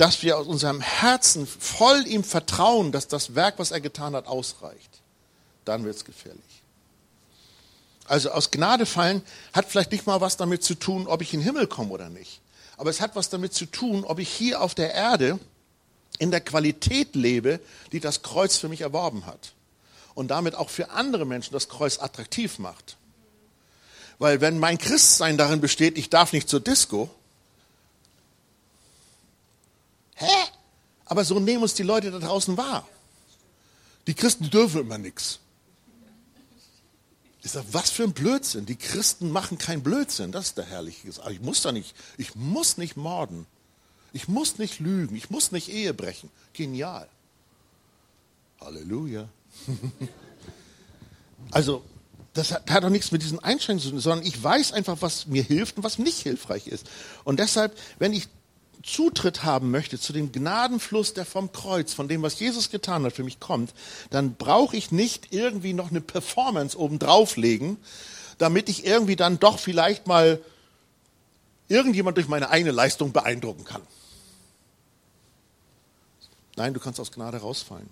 [0.00, 4.26] dass wir aus unserem Herzen voll ihm vertrauen, dass das Werk, was er getan hat,
[4.26, 5.02] ausreicht,
[5.66, 6.40] dann wird es gefährlich.
[8.06, 9.20] Also aus Gnade fallen
[9.52, 12.08] hat vielleicht nicht mal was damit zu tun, ob ich in den Himmel komme oder
[12.08, 12.40] nicht.
[12.78, 15.38] Aber es hat was damit zu tun, ob ich hier auf der Erde
[16.18, 17.60] in der Qualität lebe,
[17.92, 19.52] die das Kreuz für mich erworben hat.
[20.14, 22.96] Und damit auch für andere Menschen das Kreuz attraktiv macht.
[24.18, 27.10] Weil wenn mein Christsein darin besteht, ich darf nicht zur Disco,
[30.20, 30.50] Hä?
[31.06, 32.86] Aber so nehmen uns die Leute da draußen wahr.
[34.06, 35.40] Die Christen dürfen immer nichts.
[37.42, 38.66] Ich sage, was für ein Blödsinn.
[38.66, 40.30] Die Christen machen keinen Blödsinn.
[40.30, 41.30] Das ist der herrliche Gesagt.
[41.30, 43.46] Ich muss da nicht, ich muss nicht morden.
[44.12, 45.16] Ich muss nicht lügen.
[45.16, 46.30] Ich muss nicht Ehe brechen.
[46.52, 47.08] Genial.
[48.60, 49.26] Halleluja.
[51.50, 51.82] also,
[52.34, 55.26] das hat, hat doch nichts mit diesen Einschränkungen zu tun, sondern ich weiß einfach, was
[55.26, 56.86] mir hilft und was nicht hilfreich ist.
[57.24, 58.28] Und deshalb, wenn ich
[58.82, 63.12] Zutritt haben möchte zu dem Gnadenfluss, der vom Kreuz, von dem, was Jesus getan hat,
[63.12, 63.74] für mich kommt,
[64.10, 67.76] dann brauche ich nicht irgendwie noch eine Performance oben drauflegen,
[68.38, 70.40] damit ich irgendwie dann doch vielleicht mal
[71.68, 73.82] irgendjemand durch meine eigene Leistung beeindrucken kann.
[76.56, 77.88] Nein, du kannst aus Gnade rausfallen.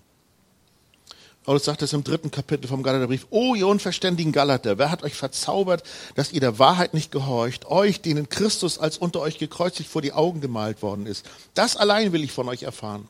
[1.49, 3.26] Paulus sagt es im dritten Kapitel vom Galaterbrief.
[3.30, 5.82] Oh, ihr unverständigen Galater, wer hat euch verzaubert,
[6.14, 7.64] dass ihr der Wahrheit nicht gehorcht?
[7.64, 11.24] Euch, denen Christus als unter euch gekreuzigt vor die Augen gemalt worden ist.
[11.55, 13.09] Das allein will ich von euch erfahren.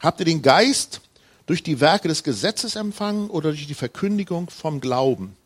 [0.00, 1.02] Habt ihr den Geist
[1.44, 5.36] durch die Werke des Gesetzes empfangen oder durch die Verkündigung vom Glauben?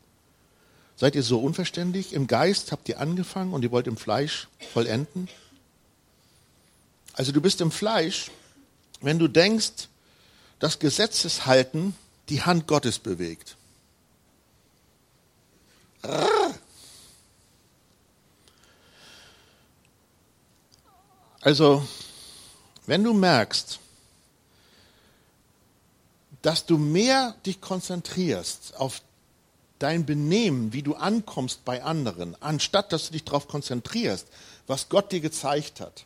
[0.94, 2.12] Seid ihr so unverständig?
[2.12, 5.26] Im Geist habt ihr angefangen und ihr wollt im Fleisch vollenden?
[7.12, 8.30] Also du bist im Fleisch,
[9.00, 9.88] wenn du denkst,
[10.60, 11.96] das Gesetzeshalten
[12.30, 13.56] die Hand Gottes bewegt.
[21.42, 21.86] Also,
[22.86, 23.78] wenn du merkst,
[26.42, 29.02] dass du mehr dich konzentrierst auf
[29.78, 34.26] dein Benehmen, wie du ankommst bei anderen, anstatt dass du dich darauf konzentrierst,
[34.66, 36.04] was Gott dir gezeigt hat,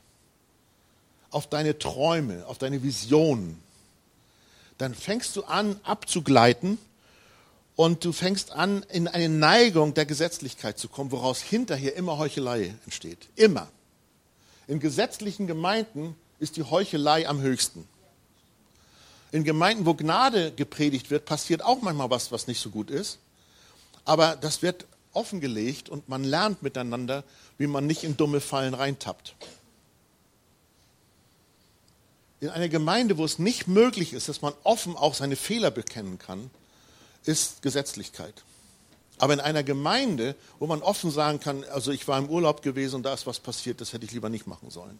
[1.30, 3.60] auf deine Träume, auf deine Visionen,
[4.78, 6.78] dann fängst du an abzugleiten
[7.76, 12.74] und du fängst an, in eine Neigung der Gesetzlichkeit zu kommen, woraus hinterher immer Heuchelei
[12.84, 13.28] entsteht.
[13.36, 13.68] Immer.
[14.66, 17.86] In gesetzlichen Gemeinden ist die Heuchelei am höchsten.
[19.32, 23.18] In Gemeinden, wo Gnade gepredigt wird, passiert auch manchmal was, was nicht so gut ist.
[24.04, 27.24] Aber das wird offengelegt und man lernt miteinander,
[27.58, 29.34] wie man nicht in dumme Fallen reintappt
[32.44, 36.18] in einer Gemeinde, wo es nicht möglich ist, dass man offen auch seine Fehler bekennen
[36.18, 36.50] kann,
[37.24, 38.44] ist Gesetzlichkeit.
[39.18, 42.96] Aber in einer Gemeinde, wo man offen sagen kann, also ich war im Urlaub gewesen
[42.96, 44.98] und da ist was passiert, das hätte ich lieber nicht machen sollen.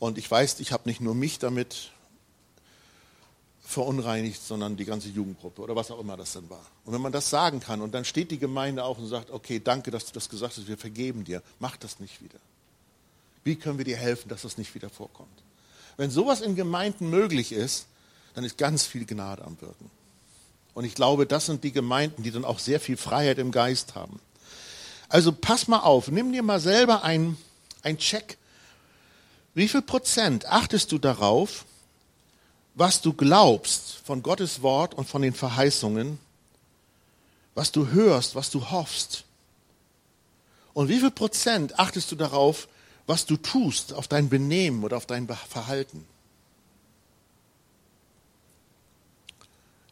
[0.00, 1.92] Und ich weiß, ich habe nicht nur mich damit
[3.60, 6.66] verunreinigt, sondern die ganze Jugendgruppe oder was auch immer das dann war.
[6.84, 9.60] Und wenn man das sagen kann und dann steht die Gemeinde auf und sagt, okay,
[9.62, 12.40] danke, dass du das gesagt hast, wir vergeben dir, mach das nicht wieder.
[13.44, 15.30] Wie können wir dir helfen, dass das nicht wieder vorkommt?
[16.00, 17.84] Wenn sowas in Gemeinden möglich ist,
[18.32, 19.90] dann ist ganz viel Gnade am Wirken.
[20.72, 23.94] Und ich glaube, das sind die Gemeinden, die dann auch sehr viel Freiheit im Geist
[23.94, 24.18] haben.
[25.10, 27.36] Also pass mal auf, nimm dir mal selber einen
[27.98, 28.38] Check.
[29.52, 31.66] Wie viel Prozent achtest du darauf,
[32.74, 36.18] was du glaubst von Gottes Wort und von den Verheißungen,
[37.54, 39.24] was du hörst, was du hoffst,
[40.72, 42.68] Und wie viel Prozent achtest du darauf,
[43.10, 46.06] was du tust, auf dein Benehmen oder auf dein Verhalten?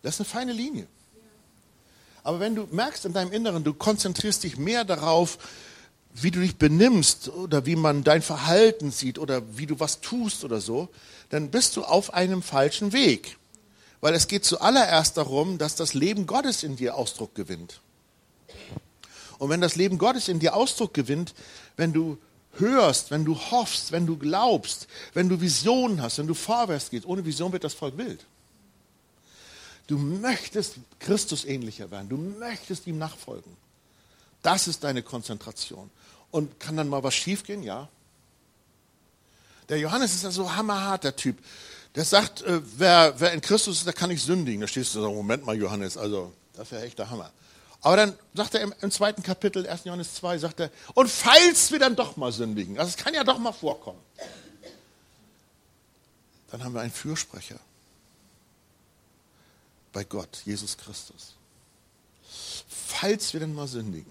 [0.03, 0.87] Das ist eine feine Linie.
[2.23, 5.39] Aber wenn du merkst in deinem Inneren, du konzentrierst dich mehr darauf,
[6.15, 10.45] wie du dich benimmst oder wie man dein Verhalten sieht oder wie du was tust
[10.45, 10.89] oder so,
[11.29, 13.37] dann bist du auf einem falschen Weg.
[14.01, 17.81] Weil es geht zuallererst darum, dass das Leben Gottes in dir Ausdruck gewinnt.
[19.39, 21.35] Und wenn das Leben Gottes in dir Ausdruck gewinnt,
[21.77, 22.17] wenn du
[22.59, 27.07] hörst, wenn du hoffst, wenn du glaubst, wenn du Visionen hast, wenn du vorwärts gehst,
[27.07, 28.25] ohne Vision wird das Volk wild.
[29.87, 33.57] Du möchtest Christus ähnlicher werden, du möchtest ihm nachfolgen.
[34.43, 35.91] Das ist deine Konzentration.
[36.31, 37.63] Und kann dann mal was schiefgehen?
[37.63, 37.89] Ja.
[39.69, 41.39] Der Johannes ist ja so hammerhart, der Typ.
[41.95, 44.61] Der sagt, äh, wer, wer in Christus ist, der kann nicht sündigen.
[44.61, 47.33] Da stehst du so, Moment mal, Johannes, also das wäre echt der Hammer.
[47.81, 49.85] Aber dann sagt er im, im, zweiten Kapitel, 1.
[49.85, 53.23] Johannes 2, sagt er, und falls wir dann doch mal sündigen, also es kann ja
[53.23, 54.01] doch mal vorkommen,
[56.51, 57.61] dann haben wir einen Fürsprecher
[59.93, 61.35] bei Gott, Jesus Christus.
[62.69, 64.11] Falls wir denn mal sündigen.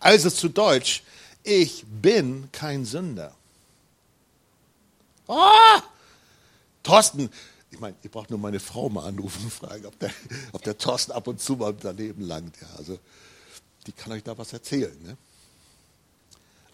[0.00, 1.02] Also zu Deutsch,
[1.42, 3.34] ich bin kein Sünder.
[5.28, 5.82] Ah!
[6.82, 7.30] Thorsten,
[7.76, 10.10] ich meine, ihr braucht nur meine Frau mal anrufen und fragen, ob der,
[10.52, 12.56] ob der Thorsten ab und zu mal daneben langt.
[12.58, 12.98] Ja, also,
[13.86, 14.96] die kann euch da was erzählen.
[15.02, 15.16] Ne?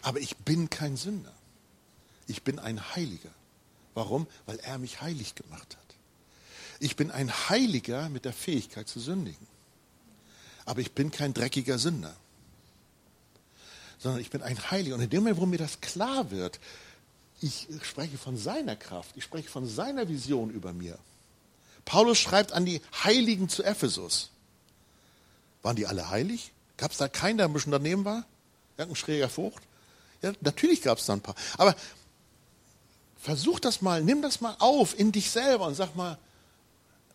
[0.01, 1.33] Aber ich bin kein Sünder.
[2.27, 3.31] Ich bin ein Heiliger.
[3.93, 4.27] Warum?
[4.45, 5.95] Weil er mich heilig gemacht hat.
[6.79, 9.47] Ich bin ein Heiliger mit der Fähigkeit zu sündigen.
[10.63, 12.15] Aber ich bin kein dreckiger Sünder.
[13.99, 14.95] Sondern ich bin ein Heiliger.
[14.95, 16.61] Und in dem Moment, wo mir das klar wird,
[17.43, 20.97] ich spreche von seiner Kraft, ich spreche von seiner Vision über mir.
[21.83, 24.29] Paulus schreibt an die Heiligen zu Ephesus.
[25.61, 26.53] Waren die alle heilig?
[26.77, 28.25] Gab es da keinen, der ein bisschen daneben war?
[28.77, 29.61] Irgendein schräger Frucht?
[30.21, 31.35] Ja, natürlich gab es da ein paar.
[31.57, 31.75] Aber
[33.19, 36.17] versuch das mal, nimm das mal auf in dich selber und sag mal,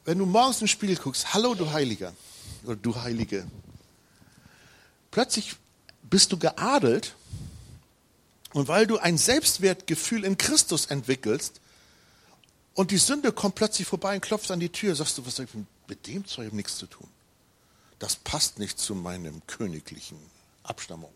[0.04, 2.12] wenn du morgens ins Spiel guckst, hallo du Heiliger
[2.64, 3.46] oder du Heilige,
[5.10, 5.56] plötzlich
[6.02, 7.14] bist du geadelt
[8.54, 11.60] und weil du ein Selbstwertgefühl in Christus entwickelst
[12.74, 15.48] und die Sünde kommt plötzlich vorbei und klopft an die Tür, sagst du, was ich
[15.88, 17.08] mit dem Zeug nichts zu tun.
[17.98, 20.18] Das passt nicht zu meinem königlichen
[20.62, 21.12] Abstammung.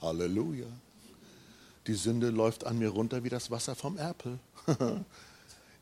[0.00, 0.66] Halleluja.
[1.86, 4.38] Die Sünde läuft an mir runter wie das Wasser vom Erpel.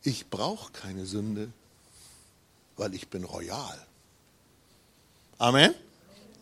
[0.02, 1.52] ich brauche keine Sünde,
[2.76, 3.86] weil ich bin royal.
[5.36, 5.74] Amen.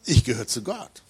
[0.05, 1.03] Ich gehöre zu Gott.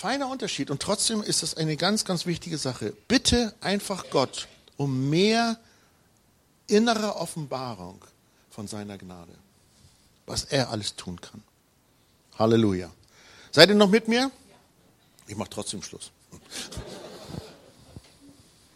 [0.00, 0.70] Feiner Unterschied.
[0.70, 2.94] Und trotzdem ist das eine ganz, ganz wichtige Sache.
[3.06, 4.48] Bitte einfach Gott
[4.78, 5.58] um mehr
[6.66, 8.02] innere Offenbarung
[8.48, 9.34] von seiner Gnade.
[10.24, 11.42] Was er alles tun kann.
[12.38, 12.90] Halleluja.
[13.50, 14.30] Seid ihr noch mit mir?
[15.26, 16.10] Ich mache trotzdem Schluss.